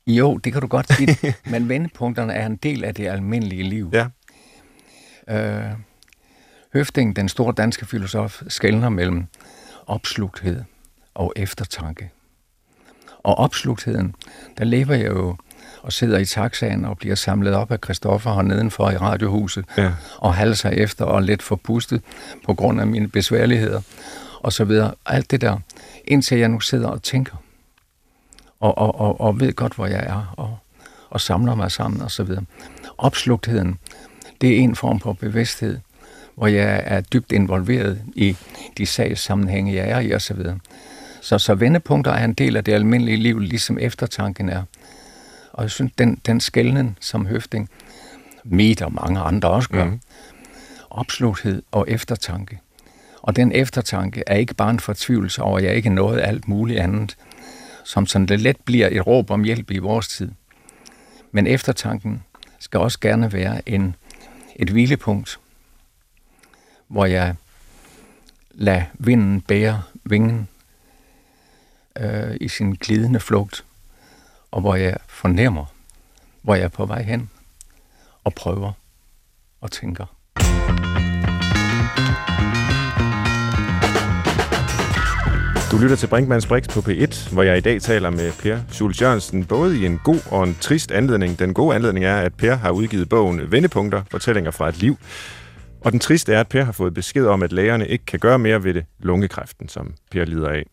[0.07, 1.17] Jo, det kan du godt sige,
[1.53, 3.93] men vendepunkterne er en del af det almindelige liv.
[3.93, 4.07] Ja.
[5.29, 5.73] Øh,
[6.73, 9.27] Høfting, den store danske filosof, skældner mellem
[9.87, 10.65] opslugthed
[11.15, 12.11] og eftertanke.
[13.23, 14.15] Og opslugtheden,
[14.59, 15.37] der lever jeg jo
[15.83, 19.93] og sidder i taxaen og bliver samlet op af Christoffer her nedenfor i radiohuset, ja.
[20.19, 22.03] og halder sig efter og lidt forpustet
[22.45, 23.81] på grund af mine besværligheder,
[24.41, 24.95] og så videre.
[25.07, 25.59] Alt det der,
[26.05, 27.37] indtil jeg nu sidder og tænker.
[28.61, 30.59] og, og, og, og ved godt, hvor jeg er, og,
[31.11, 32.31] og samler mig sammen osv.
[32.99, 33.79] Opslugtheden,
[34.41, 35.79] det er en form for bevidsthed,
[36.35, 38.37] hvor jeg er dybt involveret i
[38.79, 40.37] de sagssammenhænge, jeg er i osv.
[40.37, 40.55] Så,
[41.23, 44.63] så vendepunkter er en del af det almindelige liv, ligesom eftertanken er.
[45.53, 47.69] Og jeg synes, den, den skældning som høfting,
[48.45, 50.01] mit og mange andre også gør, mm.
[50.91, 52.59] opslugthed og eftertanke.
[53.23, 56.81] Og den eftertanke er ikke bare en fortvivlelse over, at jeg ikke nåede alt muligt
[56.81, 57.17] andet,
[57.85, 60.31] som sådan det let bliver et råb om hjælp i vores tid.
[61.33, 62.23] Men eftertanken
[62.59, 63.97] skal også gerne være en,
[64.57, 65.41] et hvilepunkt,
[66.89, 67.35] hvor jeg
[68.51, 70.49] lader vinden bære vingen
[72.01, 73.65] øh, i sin glidende flugt,
[74.51, 75.65] og hvor jeg fornemmer,
[76.43, 77.31] hvor jeg er på vej hen,
[78.25, 78.73] og prøver
[79.61, 80.07] og tænker.
[85.73, 89.03] Du lytter til Brinkmanns Brix på P1, hvor jeg i dag taler med Per Schulz
[89.03, 91.39] Jørgensen, både i en god og en trist anledning.
[91.39, 94.97] Den gode anledning er, at Per har udgivet bogen Vendepunkter, fortællinger fra et liv.
[95.81, 98.39] Og den triste er, at Per har fået besked om, at lægerne ikke kan gøre
[98.39, 100.67] mere ved det lungekræften, som Per lider af.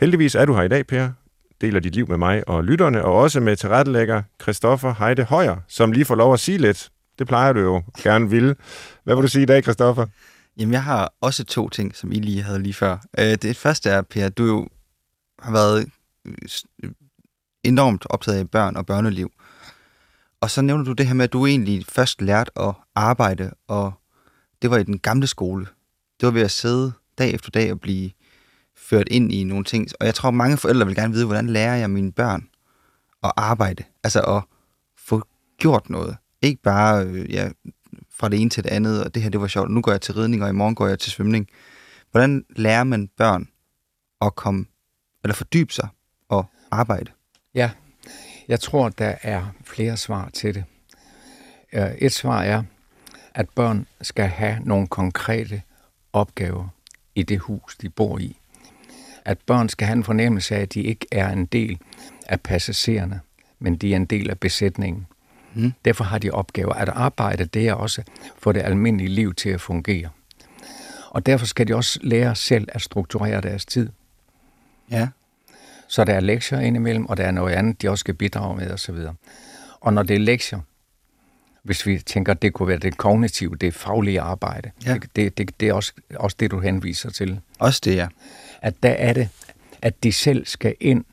[0.00, 1.10] Heldigvis er du her i dag, Per,
[1.60, 5.92] deler dit liv med mig og lytterne, og også med tilrettelægger Christoffer Heide Højer, som
[5.92, 6.90] lige får lov at sige lidt.
[7.18, 8.56] Det plejer du jo gerne ville.
[9.04, 10.06] Hvad vil du sige i dag, Christoffer?
[10.58, 12.98] Jamen, jeg har også to ting, som I lige havde lige før.
[13.18, 14.68] Øh, det første er, Per, du jo
[15.38, 15.90] har været
[16.24, 16.90] øh,
[17.64, 19.32] enormt optaget af børn og børneliv.
[20.40, 23.92] Og så nævner du det her med, at du egentlig først lærte at arbejde, og
[24.62, 25.66] det var i den gamle skole.
[26.20, 28.10] Det var ved at sidde dag efter dag og blive
[28.90, 29.88] ført ind i nogle ting.
[30.00, 32.48] Og jeg tror, mange forældre vil gerne vide, hvordan lærer jeg mine børn
[33.24, 33.84] at arbejde?
[34.04, 34.42] Altså at
[34.98, 35.22] få
[35.58, 36.16] gjort noget.
[36.42, 37.50] Ikke bare øh, ja,
[38.10, 40.00] fra det ene til det andet, og det her det var sjovt, nu går jeg
[40.00, 41.48] til ridning, og i morgen går jeg til svømning.
[42.10, 43.48] Hvordan lærer man børn
[44.20, 44.66] at komme,
[45.24, 45.88] eller fordybe sig
[46.28, 47.10] og arbejde?
[47.54, 47.70] Ja,
[48.48, 50.64] jeg tror, der er flere svar til det.
[51.72, 52.62] Øh, et svar er,
[53.34, 55.62] at børn skal have nogle konkrete
[56.12, 56.68] opgaver
[57.14, 58.37] i det hus, de bor i.
[59.28, 61.78] At børn skal have en fornemmelse af, at de ikke er en del
[62.26, 63.20] af passagererne,
[63.58, 65.06] men de er en del af besætningen.
[65.54, 65.72] Mm.
[65.84, 66.72] Derfor har de opgaver.
[66.72, 68.02] At arbejde, det er også
[68.38, 70.08] for det almindelige liv til at fungere.
[71.10, 73.88] Og derfor skal de også lære selv at strukturere deres tid.
[74.90, 75.08] Ja.
[75.88, 78.70] Så der er lektier indimellem, og der er noget andet, de også skal bidrage med
[78.70, 78.96] osv.
[79.80, 80.60] Og når det er lektier,
[81.62, 84.94] hvis vi tænker, at det kunne være det kognitive, det faglige arbejde, ja.
[84.94, 87.40] det, det, det, det er også, også det, du henviser til.
[87.58, 88.08] Også det, ja.
[88.62, 89.28] At der er det,
[89.82, 91.04] at de selv skal ind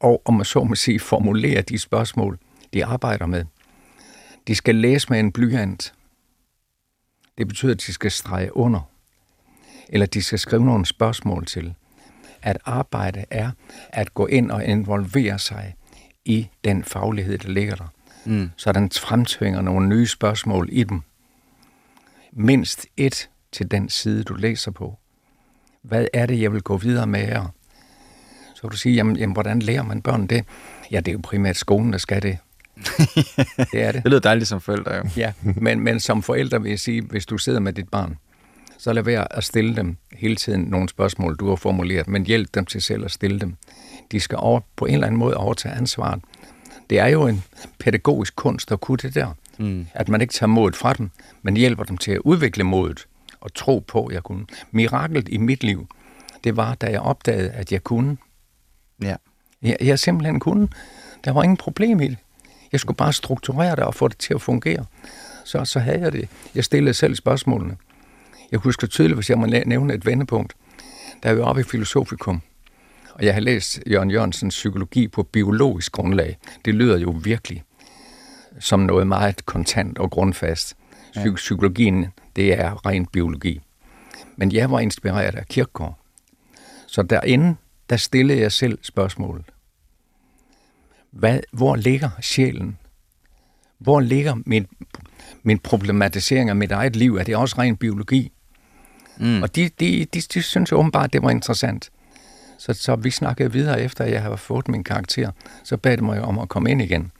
[0.00, 2.38] og, om man så må sige, formulere de spørgsmål,
[2.72, 3.44] de arbejder med.
[4.46, 5.94] De skal læse med en blyant.
[7.38, 8.80] Det betyder, at de skal strege under.
[9.88, 11.74] Eller de skal skrive nogle spørgsmål til.
[12.42, 13.50] At arbejde er
[13.88, 15.74] at gå ind og involvere sig
[16.24, 17.88] i den faglighed, der ligger der.
[18.24, 18.50] Mm.
[18.56, 21.00] Så den fremtvinger nogle nye spørgsmål i dem.
[22.32, 24.99] Mindst et til den side, du læser på.
[25.82, 27.54] Hvad er det, jeg vil gå videre med her?
[28.54, 30.44] Så vil du sige, jamen, jamen hvordan lærer man børn det?
[30.90, 32.38] Ja, det er jo primært skolen, der skal det.
[33.72, 34.02] det er det.
[34.02, 35.02] Det lyder dejligt som forældre, jo.
[35.16, 38.16] ja, men, men som forældre vil jeg sige, hvis du sidder med dit barn,
[38.78, 42.54] så lad være at stille dem hele tiden nogle spørgsmål, du har formuleret, men hjælp
[42.54, 43.54] dem til selv at stille dem.
[44.12, 46.22] De skal over, på en eller anden måde overtage ansvaret.
[46.90, 47.44] Det er jo en
[47.78, 49.34] pædagogisk kunst at kunne det der.
[49.58, 49.86] Mm.
[49.94, 51.10] At man ikke tager modet fra dem,
[51.42, 53.06] men hjælper dem til at udvikle modet
[53.40, 54.46] og tro på, jeg kunne.
[54.70, 55.86] Miraklet i mit liv,
[56.44, 58.16] det var, da jeg opdagede, at jeg kunne.
[59.02, 59.16] Ja.
[59.62, 60.68] Jeg, jeg simpelthen kunne.
[61.24, 62.18] Der var ingen problem i det.
[62.72, 64.84] Jeg skulle bare strukturere det og få det til at fungere.
[65.44, 66.28] Så, så havde jeg det.
[66.54, 67.76] Jeg stillede selv spørgsmålene.
[68.50, 70.54] Jeg husker tydeligt, hvis jeg må nævne et vendepunkt.
[71.22, 72.42] Da jeg var oppe i Filosofikum,
[73.14, 76.36] og jeg har læst Jørgen Jørgensens psykologi på biologisk grundlag.
[76.64, 77.62] Det lyder jo virkelig
[78.60, 80.76] som noget meget kontant og grundfast.
[81.16, 82.06] Psy- psykologien,
[82.36, 83.60] det er ren biologi.
[84.36, 85.98] Men jeg var inspireret af Kierkegaard.
[86.86, 87.56] Så derinde,
[87.90, 89.44] der stillede jeg selv spørgsmålet.
[91.10, 92.78] Hvad, hvor ligger sjælen?
[93.78, 94.66] Hvor ligger min,
[95.42, 97.16] min problematisering af mit eget liv?
[97.16, 98.32] Er det også ren biologi?
[99.18, 99.42] Mm.
[99.42, 101.90] Og de, de, de, de synes åbenbart, at det var interessant.
[102.58, 105.30] Så, så vi snakkede videre efter, at jeg havde fået min karakter.
[105.64, 107.12] Så bad de mig om at komme ind igen.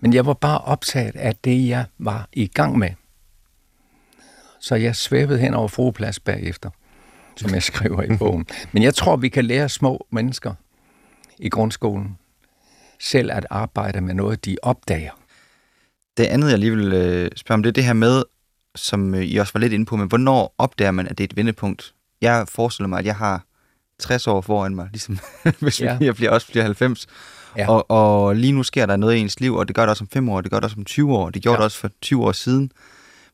[0.00, 2.90] Men jeg var bare optaget af det, jeg var i gang med.
[4.60, 6.70] Så jeg svævede hen over frueplads bagefter,
[7.36, 8.46] som jeg skriver i bogen.
[8.72, 10.54] Men jeg tror, vi kan lære små mennesker
[11.38, 12.18] i grundskolen
[13.00, 15.12] selv at arbejde med noget, de opdager.
[16.16, 18.22] Det andet, jeg lige vil øh, spørge om, det er det her med,
[18.74, 21.28] som øh, I også var lidt inde på, men hvornår opdager man, at det er
[21.28, 21.94] et vendepunkt?
[22.20, 23.44] Jeg forestiller mig, at jeg har
[23.98, 25.18] 60 år foran mig, ligesom
[25.60, 25.98] hvis ja.
[26.00, 27.06] jeg bliver, også bliver 90.
[27.56, 27.70] Ja.
[27.70, 30.04] Og, og lige nu sker der noget i ens liv, og det gør det også
[30.04, 31.58] om 5 år, det gør det også om 20 år, det gjorde ja.
[31.58, 32.72] det også for 20 år siden.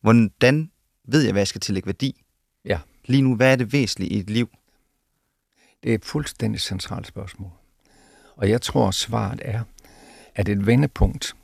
[0.01, 0.71] Hvordan
[1.09, 2.23] ved jeg, hvad jeg skal tillægge værdi?
[2.65, 2.79] Ja.
[3.05, 4.49] Lige nu, hvad er det væsentlige i et liv?
[5.83, 7.51] Det er et fuldstændig centralt spørgsmål.
[8.37, 9.63] Og jeg tror, svaret er,
[10.35, 11.37] at et vendepunkt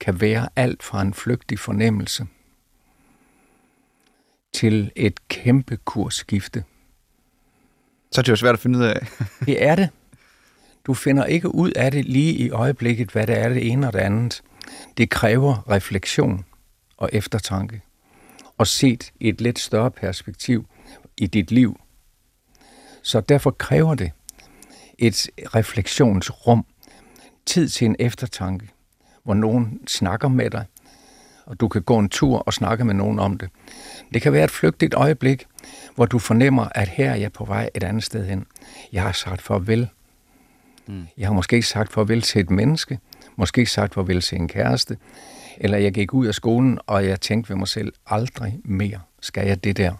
[0.00, 2.26] kan være alt fra en flygtig fornemmelse
[4.52, 6.64] til et kæmpe kursskifte.
[8.12, 9.06] Så er det jo svært at finde ud af.
[9.46, 9.88] det er det.
[10.86, 13.92] Du finder ikke ud af det lige i øjeblikket, hvad det er det ene og
[13.92, 14.42] det andet.
[14.96, 16.44] Det kræver refleksion
[16.96, 17.82] og eftertanke.
[18.58, 20.66] Og set i et lidt større perspektiv
[21.16, 21.80] i dit liv.
[23.02, 24.10] Så derfor kræver det
[24.98, 26.66] et refleksionsrum,
[27.46, 28.68] tid til en eftertanke,
[29.24, 30.64] hvor nogen snakker med dig,
[31.46, 33.48] og du kan gå en tur og snakke med nogen om det.
[34.14, 35.46] Det kan være et flygtigt øjeblik,
[35.94, 38.46] hvor du fornemmer, at her er jeg på vej et andet sted hen.
[38.92, 39.88] Jeg har sagt farvel.
[40.90, 41.06] Mm.
[41.18, 42.98] Jeg har måske sagt farvel til et menneske,
[43.36, 44.98] måske sagt farvel til en kæreste,
[45.56, 49.46] eller jeg gik ud af skolen, og jeg tænkte ved mig selv, aldrig mere skal
[49.46, 49.92] jeg det der.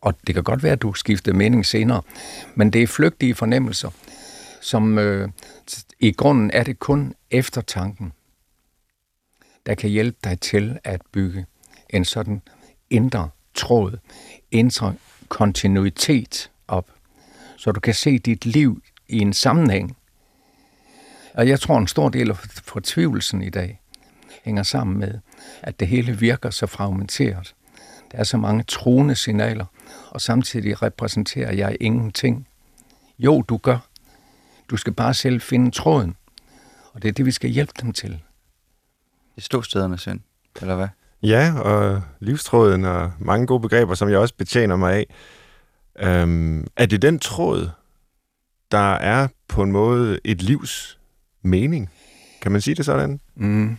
[0.00, 2.02] Og det kan godt være, at du skifter mening senere,
[2.54, 3.90] men det er flygtige fornemmelser,
[4.60, 5.28] som øh,
[6.00, 8.12] i grunden er det kun eftertanken,
[9.66, 11.46] der kan hjælpe dig til at bygge
[11.90, 12.42] en sådan
[12.90, 13.98] indre tråd,
[14.50, 14.94] indre
[15.28, 16.90] kontinuitet op,
[17.56, 19.96] så du kan se dit liv i en sammenhæng.
[21.34, 23.80] Og jeg tror, en stor del af fortvivlelsen i dag
[24.44, 25.18] hænger sammen med,
[25.62, 27.54] at det hele virker så fragmenteret.
[28.12, 29.64] Der er så mange truende signaler,
[30.10, 32.48] og samtidig repræsenterer jeg ingenting.
[33.18, 33.78] Jo, du gør.
[34.70, 36.16] Du skal bare selv finde tråden,
[36.92, 38.10] og det er det, vi skal hjælpe dem til.
[38.10, 40.20] Det er ståstederne synd,
[40.60, 40.88] eller hvad?
[41.22, 45.06] Ja, og livstråden og mange gode begreber, som jeg også betjener mig af.
[46.00, 47.70] Øhm, er det den tråd,
[48.70, 50.98] der er på en måde et livs
[51.42, 51.90] mening?
[52.42, 53.20] Kan man sige det sådan?
[53.34, 53.76] Mm.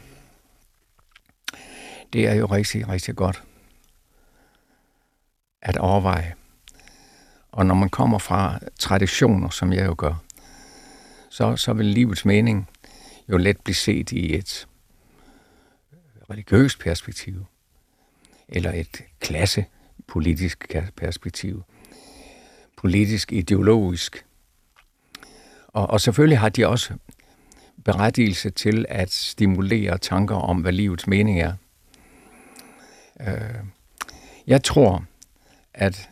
[2.13, 3.43] Det er jo rigtig, rigtig godt
[5.61, 6.35] at overveje.
[7.51, 10.23] Og når man kommer fra traditioner, som jeg jo gør,
[11.29, 12.69] så, så vil livets mening
[13.29, 14.67] jo let blive set i et
[16.29, 17.45] religiøst perspektiv,
[18.47, 21.63] eller et klassepolitisk perspektiv,
[22.77, 24.25] politisk, ideologisk.
[25.79, 26.93] Og, og selvfølgelig har de også
[27.85, 31.53] berettigelse til at stimulere tanker om, hvad livets mening er.
[33.21, 33.63] Øh,
[34.47, 35.05] jeg tror,
[35.73, 36.09] at,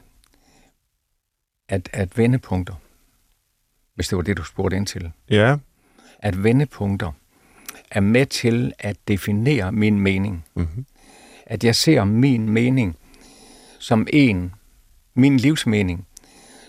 [1.70, 2.74] at, at vendepunkter,
[3.96, 5.58] hvis det var det, du spurgte ind til, ja.
[6.20, 7.12] at vendepunkter
[7.92, 10.46] er med til at definere min mening.
[10.56, 10.86] Mm-hmm.
[11.46, 12.98] At jeg ser min mening
[13.80, 14.54] som en,
[15.14, 16.08] min livsmening,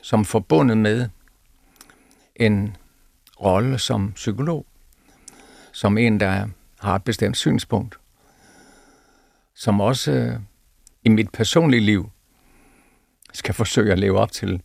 [0.02, 1.08] som forbundet med
[2.36, 2.76] en
[3.42, 4.66] rolle som psykolog,
[5.72, 6.46] som en, der
[6.80, 7.98] har et bestemt synspunkt,
[9.54, 10.40] som også øh,
[11.04, 12.10] i mit personlige liv
[13.32, 14.62] skal forsøge at leve op til,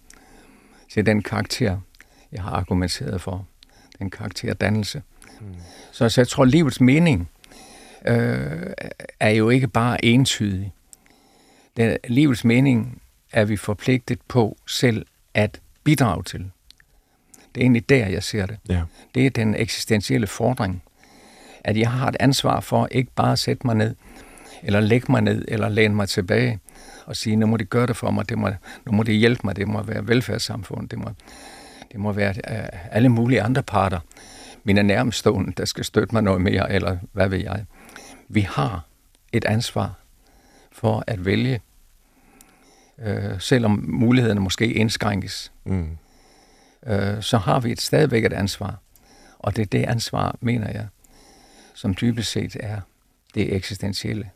[0.94, 1.80] til den karakter,
[2.32, 3.48] jeg har argumenteret for,
[4.00, 5.02] den karakterdannelse.
[5.42, 5.56] Mm.
[5.92, 7.30] Så, så jeg tror, livets mening
[8.08, 8.74] øh,
[9.20, 10.74] er jo ikke bare entydig.
[11.78, 13.02] Den, livets mening
[13.32, 16.52] er vi forpligtet på selv at bidrage til.
[17.56, 18.58] Det er egentlig der, jeg ser det.
[18.70, 18.82] Ja.
[19.16, 20.84] Det er den eksistentielle fordring,
[21.64, 23.96] at jeg har et ansvar for ikke bare at sætte mig ned,
[24.64, 26.60] eller lægge mig ned, eller læne mig tilbage
[27.06, 28.50] og sige, nu må de gøre det for mig, det må,
[28.86, 31.10] nu må de hjælpe mig, det må være velfærdssamfund, det må,
[31.92, 34.00] det må være uh, alle mulige andre parter,
[34.64, 37.66] mine nærmestående, der skal støtte mig noget mere, eller hvad ved jeg.
[38.30, 38.86] Vi har
[39.32, 39.94] et ansvar
[40.72, 41.62] for at vælge,
[43.00, 45.98] øh, selvom mulighederne måske indskrænkes, mm.
[46.88, 48.80] Øh, så har vi et stadigvæk et ansvar.
[49.40, 50.88] Og det er det ansvar, mener jeg,
[51.74, 52.82] som dybest set er
[53.36, 54.30] det eksistentielle.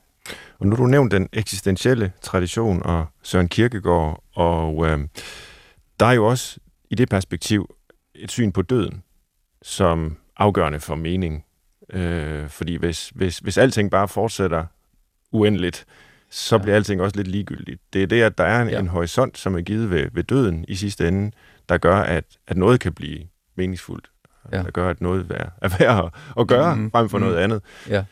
[0.59, 4.99] Og nu har du nævnt den eksistentielle tradition og Søren Kierkegaard, og øh,
[5.99, 7.75] der er jo også i det perspektiv
[8.15, 9.03] et syn på døden,
[9.61, 11.45] som afgørende for mening.
[11.93, 14.65] Øh, fordi hvis, hvis, hvis alting bare fortsætter
[15.31, 15.85] uendeligt,
[16.29, 16.61] så ja.
[16.61, 17.81] bliver alting også lidt ligegyldigt.
[17.93, 18.79] Det er det, at der er en, ja.
[18.79, 21.31] en horisont, som er givet ved, ved døden i sidste ende,
[21.69, 23.19] der gør, at, at noget kan blive
[23.55, 24.11] meningsfuldt.
[24.51, 24.57] Ja.
[24.57, 25.21] Der gør, at noget
[25.61, 26.91] er, værd at, at gøre, mm-hmm.
[26.91, 27.29] frem for mm-hmm.
[27.29, 27.61] noget andet.
[27.89, 28.03] Ja.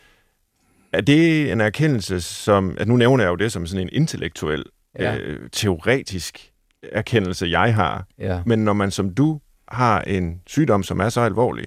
[0.91, 2.78] Er det en erkendelse, som...
[2.80, 4.64] At nu nævner jeg jo det som sådan en intellektuel,
[4.99, 5.18] ja.
[5.18, 6.51] øh, teoretisk
[6.84, 8.06] erkendelse, jeg har.
[8.20, 8.41] Ja.
[8.45, 11.66] Men når man som du har en sygdom, som er så alvorlig,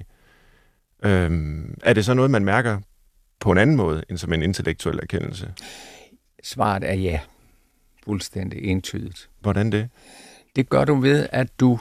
[1.05, 2.79] øhm, er det så noget, man mærker
[3.41, 5.53] på en anden måde, end som en intellektuel erkendelse?
[6.43, 7.21] Svaret er ja.
[8.05, 9.29] Fuldstændig entydigt.
[9.41, 9.89] Hvordan det?
[10.59, 11.79] Det gør du ved, at du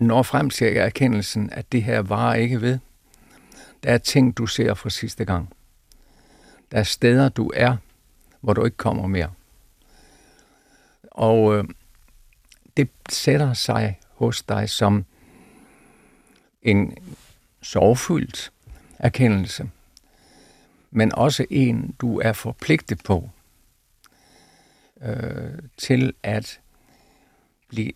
[0.00, 2.78] når frem til erkendelsen, at det her var ikke ved.
[3.82, 5.52] Der er ting, du ser for sidste gang.
[6.72, 7.76] Der er steder, du er,
[8.40, 9.32] hvor du ikke kommer mere.
[11.02, 11.64] Og øh,
[12.76, 15.04] det sætter sig hos dig som
[16.62, 16.96] en
[17.62, 18.52] sorgfyldt
[18.98, 19.70] erkendelse,
[20.90, 23.30] men også en, du er forpligtet på
[25.02, 26.59] øh, til at
[27.70, 27.92] blive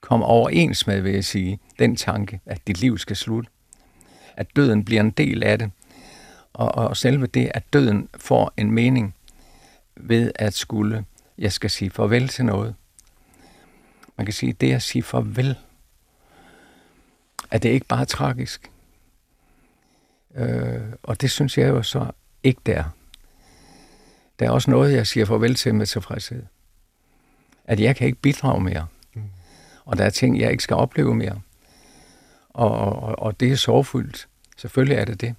[0.00, 3.50] komme overens med, vil jeg sige, den tanke, at dit liv skal slutte.
[4.36, 5.70] At døden bliver en del af det.
[6.52, 9.14] Og, og selve det, at døden får en mening
[9.96, 11.04] ved at skulle,
[11.38, 12.74] jeg skal sige farvel til noget.
[14.16, 15.56] Man kan sige, det at sige farvel,
[17.50, 18.70] at det ikke bare er tragisk.
[20.34, 22.06] Øh, og det synes jeg jo så
[22.42, 22.84] ikke der.
[24.38, 26.42] Der er også noget, jeg siger farvel til med tilfredshed.
[27.64, 28.86] At jeg kan ikke bidrage mere.
[29.14, 29.22] Mm.
[29.84, 31.40] Og der er ting, jeg ikke skal opleve mere.
[32.48, 34.28] Og, og, og det er sorgfuldt.
[34.56, 35.34] Selvfølgelig er det det.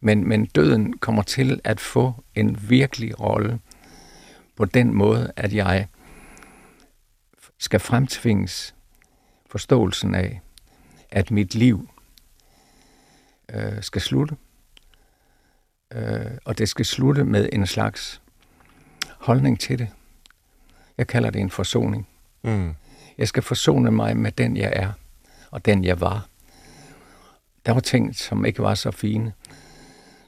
[0.00, 3.60] Men, men døden kommer til at få en virkelig rolle
[4.56, 5.86] på den måde, at jeg
[7.58, 8.74] skal fremtvinges
[9.46, 10.40] forståelsen af,
[11.10, 11.88] at mit liv
[13.54, 14.36] øh, skal slutte.
[15.92, 18.22] Øh, og det skal slutte med en slags
[19.18, 19.88] holdning til det.
[21.02, 22.08] Jeg kalder det en forsoning.
[22.42, 22.74] Mm.
[23.18, 24.92] Jeg skal forsone mig med den, jeg er,
[25.50, 26.26] og den, jeg var.
[27.66, 29.32] Der var ting, som ikke var så fine,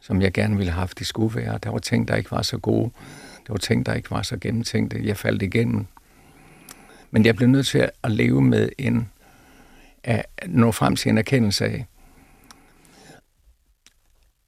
[0.01, 1.59] som jeg gerne ville have haft, de skulle være.
[1.63, 2.91] Der var ting, der ikke var så gode.
[3.47, 5.01] Der var ting, der ikke var så gennemtænkte.
[5.07, 5.87] Jeg faldt igennem.
[7.11, 9.11] Men jeg blev nødt til at leve med en,
[10.05, 11.87] at nå frem til en erkendelse af,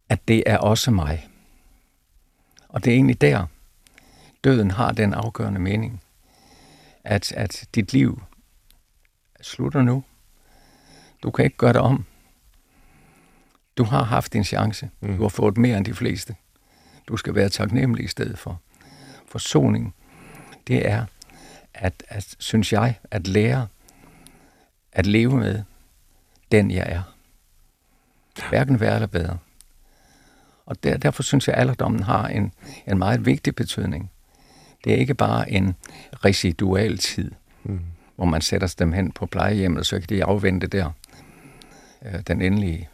[0.09, 1.29] at det er også mig.
[2.69, 3.47] Og det er egentlig der,
[4.45, 6.03] døden har den afgørende mening,
[7.07, 8.23] at, at dit liv
[9.41, 10.05] slutter nu.
[11.23, 12.05] Du kan ikke gøre det om.
[13.77, 14.91] Du har haft din chance.
[15.01, 15.17] Mm.
[15.17, 16.37] Du har fået mere end de fleste.
[17.09, 18.61] Du skal være taknemmelig i stedet for.
[19.27, 19.95] Forsoning,
[20.67, 21.07] det er,
[21.75, 23.69] at, at, synes jeg, at lære
[24.93, 25.63] at leve med
[26.53, 27.03] den, jeg er.
[28.49, 29.39] Hverken værre eller bedre.
[30.67, 32.53] Og der, derfor synes jeg, at alderdommen har en,
[32.87, 34.11] en meget vigtig betydning.
[34.87, 35.75] Det er ikke bare en
[36.25, 37.31] residual tid,
[37.65, 37.81] mm.
[38.17, 40.91] hvor man sætter dem hen på plejehjemmet, så kan de afvente der
[42.07, 42.89] øh, den endelige.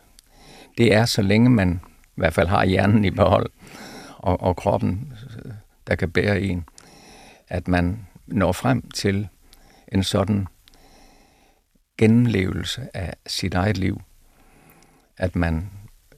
[0.78, 3.50] Det er, så længe man i hvert fald har hjernen i behold,
[4.18, 5.12] og, og kroppen,
[5.86, 6.64] der kan bære en,
[7.48, 9.28] at man når frem til
[9.92, 10.46] en sådan
[11.98, 14.02] gennemlevelse af sit eget liv,
[15.16, 15.70] at man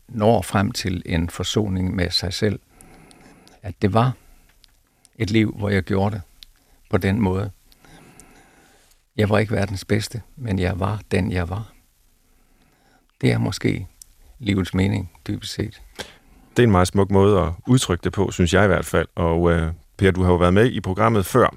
[0.08, 2.60] når frem til en forsoning med sig selv,
[3.62, 4.12] at det var
[5.18, 6.22] et liv, hvor jeg gjorde det
[6.90, 7.50] på den måde.
[9.16, 11.72] Jeg var ikke verdens bedste, men jeg var den, jeg var.
[13.20, 13.86] Det er måske
[14.38, 15.82] livets mening, dybest set.
[16.56, 19.08] Det er en meget smuk måde at udtrykke det på, synes jeg i hvert fald.
[19.14, 21.54] Og øh, Per, du har jo været med i programmet før,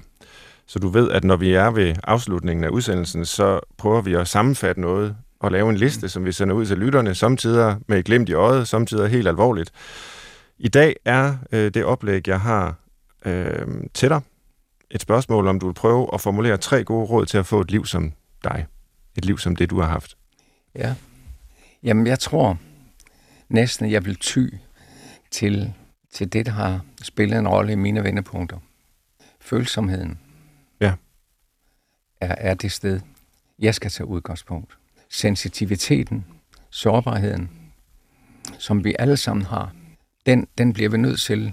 [0.66, 4.28] så du ved, at når vi er ved afslutningen af udsendelsen, så prøver vi at
[4.28, 8.04] sammenfatte noget og lave en liste, som vi sender ud til lytterne, samtidig med et
[8.04, 9.70] glimt i øjet, samtidig helt alvorligt.
[10.58, 12.74] I dag er øh, det oplæg, jeg har
[13.24, 14.20] øh, til dig,
[14.90, 17.70] et spørgsmål, om du vil prøve at formulere tre gode råd til at få et
[17.70, 18.12] liv som
[18.44, 18.66] dig.
[19.16, 20.16] Et liv som det, du har haft.
[20.74, 20.94] Ja.
[21.82, 22.58] Jamen, jeg tror
[23.48, 24.46] næsten, jeg vil ty
[25.30, 25.74] til,
[26.12, 28.58] til det, der har spillet en rolle i mine vendepunkter.
[29.40, 30.18] Følsomheden.
[30.80, 30.94] Ja.
[32.20, 33.00] Er, er det sted,
[33.58, 36.26] jeg skal tage udgangspunkt sensitiviteten,
[36.70, 37.50] sårbarheden,
[38.58, 39.72] som vi alle sammen har,
[40.26, 41.52] den, den bliver vi nødt til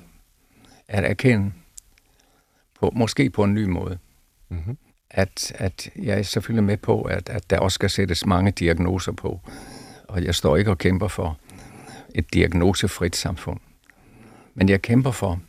[0.88, 1.52] at erkende,
[2.80, 3.98] på, måske på en ny måde.
[4.50, 4.78] Mm-hmm.
[5.10, 9.12] At, at jeg er selvfølgelig med på, at, at der også skal sættes mange diagnoser
[9.12, 9.40] på,
[10.08, 11.38] og jeg står ikke og kæmper for
[12.16, 13.60] et diagnosefrit samfund.
[14.54, 15.42] Men jeg kæmper for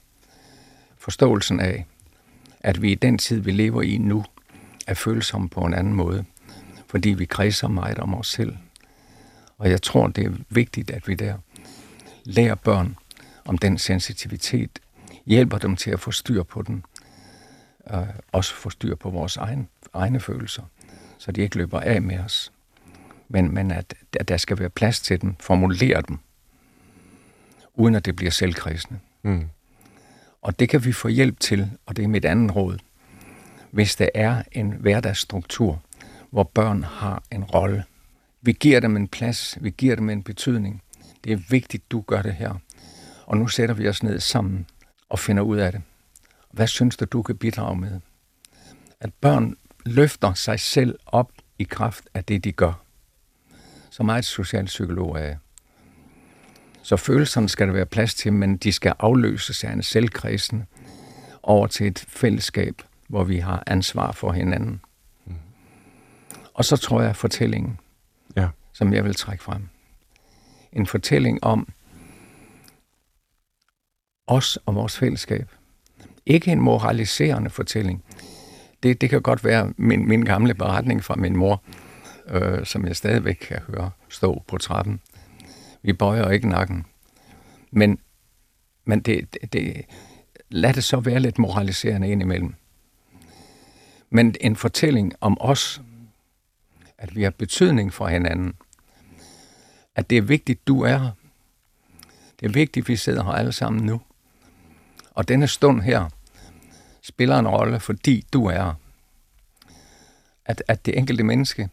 [0.99, 1.87] forståelsen af,
[2.61, 4.25] at vi i den tid, vi lever i nu,
[4.87, 6.25] er følsomme på en anden måde
[6.97, 8.57] fordi vi kredser meget om os selv.
[9.59, 11.35] Og jeg tror, det er vigtigt, at vi der
[12.25, 12.97] lærer børn
[13.45, 14.79] om den sensitivitet,
[15.27, 16.85] hjælper dem til at få styr på den,
[17.87, 20.63] og også få styr på vores egen, egne følelser,
[21.19, 22.53] så de ikke løber af med os.
[23.29, 26.19] Men, men at, at der skal være plads til dem, formulere dem,
[27.75, 29.01] uden at det bliver selvkredsende.
[29.23, 29.49] Mm.
[30.43, 32.79] Og det kan vi få hjælp til, og det er mit andet råd,
[33.71, 35.83] hvis der er en hverdagsstruktur,
[36.31, 37.85] hvor børn har en rolle.
[38.43, 40.83] Vi giver dem en plads, vi giver dem en betydning.
[41.25, 42.55] Det er vigtigt, du gør det her.
[43.27, 44.67] Og nu sætter vi os ned sammen
[45.09, 45.83] og finder ud af det.
[46.53, 48.01] Hvad synes du, du kan bidrage med?
[49.01, 52.73] At børn løfter sig selv op i kraft af det, de gør.
[53.91, 55.39] Så meget socialpsykolog er jeg.
[56.83, 60.67] Så følelserne skal der være plads til, men de skal afløses af en selvkredsen
[61.43, 64.81] over til et fællesskab, hvor vi har ansvar for hinanden.
[65.27, 65.35] Mm.
[66.55, 67.79] Og så tror jeg fortællingen,
[68.37, 68.49] ja.
[68.73, 69.69] som jeg vil trække frem.
[70.73, 71.69] En fortælling om
[74.27, 75.51] os og vores fællesskab.
[76.27, 78.05] Ikke en moraliserende fortælling.
[78.83, 81.63] Det, det kan godt være min, min gamle beretning fra min mor,
[82.29, 85.01] øh, som jeg stadigvæk kan høre stå på trappen.
[85.83, 86.87] Vi bøjer ikke nakken.
[87.71, 87.99] Men,
[88.85, 89.85] men det, det, det,
[90.49, 92.55] lad det så være lidt moraliserende indimellem.
[94.11, 95.83] Men en fortælling om os,
[96.99, 98.55] at vi har betydning for hinanden,
[99.95, 101.11] at det er vigtigt, du er her.
[102.41, 104.01] Det er vigtigt, vi sidder her alle sammen nu.
[105.17, 106.09] Og denne stund her
[107.03, 108.75] spiller en rolle, fordi du er.
[110.47, 111.69] At, at det enkelte menneske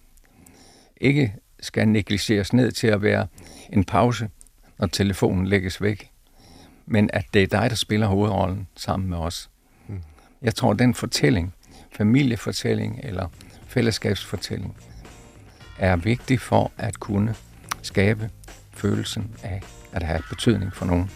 [0.98, 3.28] ikke skal negligeres ned til at være
[3.70, 4.30] en pause,
[4.80, 6.12] når telefonen lægges væk,
[6.86, 9.50] men at det er dig, der spiller hovedrollen sammen med os.
[9.88, 10.02] Mm.
[10.42, 11.54] Jeg tror, den fortælling,
[11.92, 13.28] familiefortælling eller
[13.68, 14.78] fællesskabsfortælling,
[15.80, 17.36] er vigtig for at kunne
[17.82, 18.30] skabe
[18.72, 21.12] følelsen af at have betydning for nogen.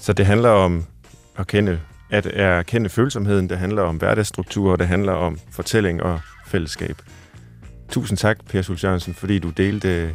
[0.00, 0.84] Så det handler om
[1.38, 1.80] at kende,
[2.10, 6.96] at erkende følsomheden, det handler om hverdagsstruktur, det handler om fortælling og fællesskab.
[7.88, 10.10] Tusind tak, Per Sulz Jørgensen, fordi du delte øh,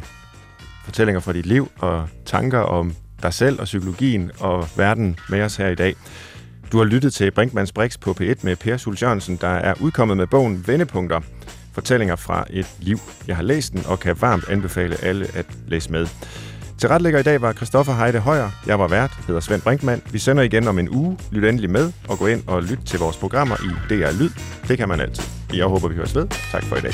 [0.84, 5.56] fortællinger fra dit liv og tanker om dig selv og psykologien og verden med os
[5.56, 5.94] her i dag.
[6.72, 10.16] Du har lyttet til Brinkmanns Brix på P1 med Per Sulz Jørgensen, der er udkommet
[10.16, 11.20] med bogen Vendepunkter.
[11.72, 12.98] Fortællinger fra et liv.
[13.26, 16.06] Jeg har læst den og kan varmt anbefale alle at læse med.
[16.78, 18.50] Til retlægger i dag var Christoffer Heide Højer.
[18.66, 20.02] Jeg var vært, hedder Svend Brinkmann.
[20.10, 21.18] Vi sender igen om en uge.
[21.30, 24.30] Lyt endelig med og gå ind og lyt til vores programmer i DR Lyd.
[24.68, 25.24] Det kan man altid.
[25.54, 26.26] Jeg håber, vi høres ved.
[26.52, 26.92] Tak for i dag.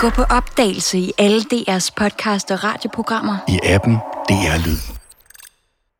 [0.00, 3.36] Gå på opdagelse i alle DR's podcast og radioprogrammer.
[3.48, 3.94] I appen
[4.28, 5.01] DR Lyd.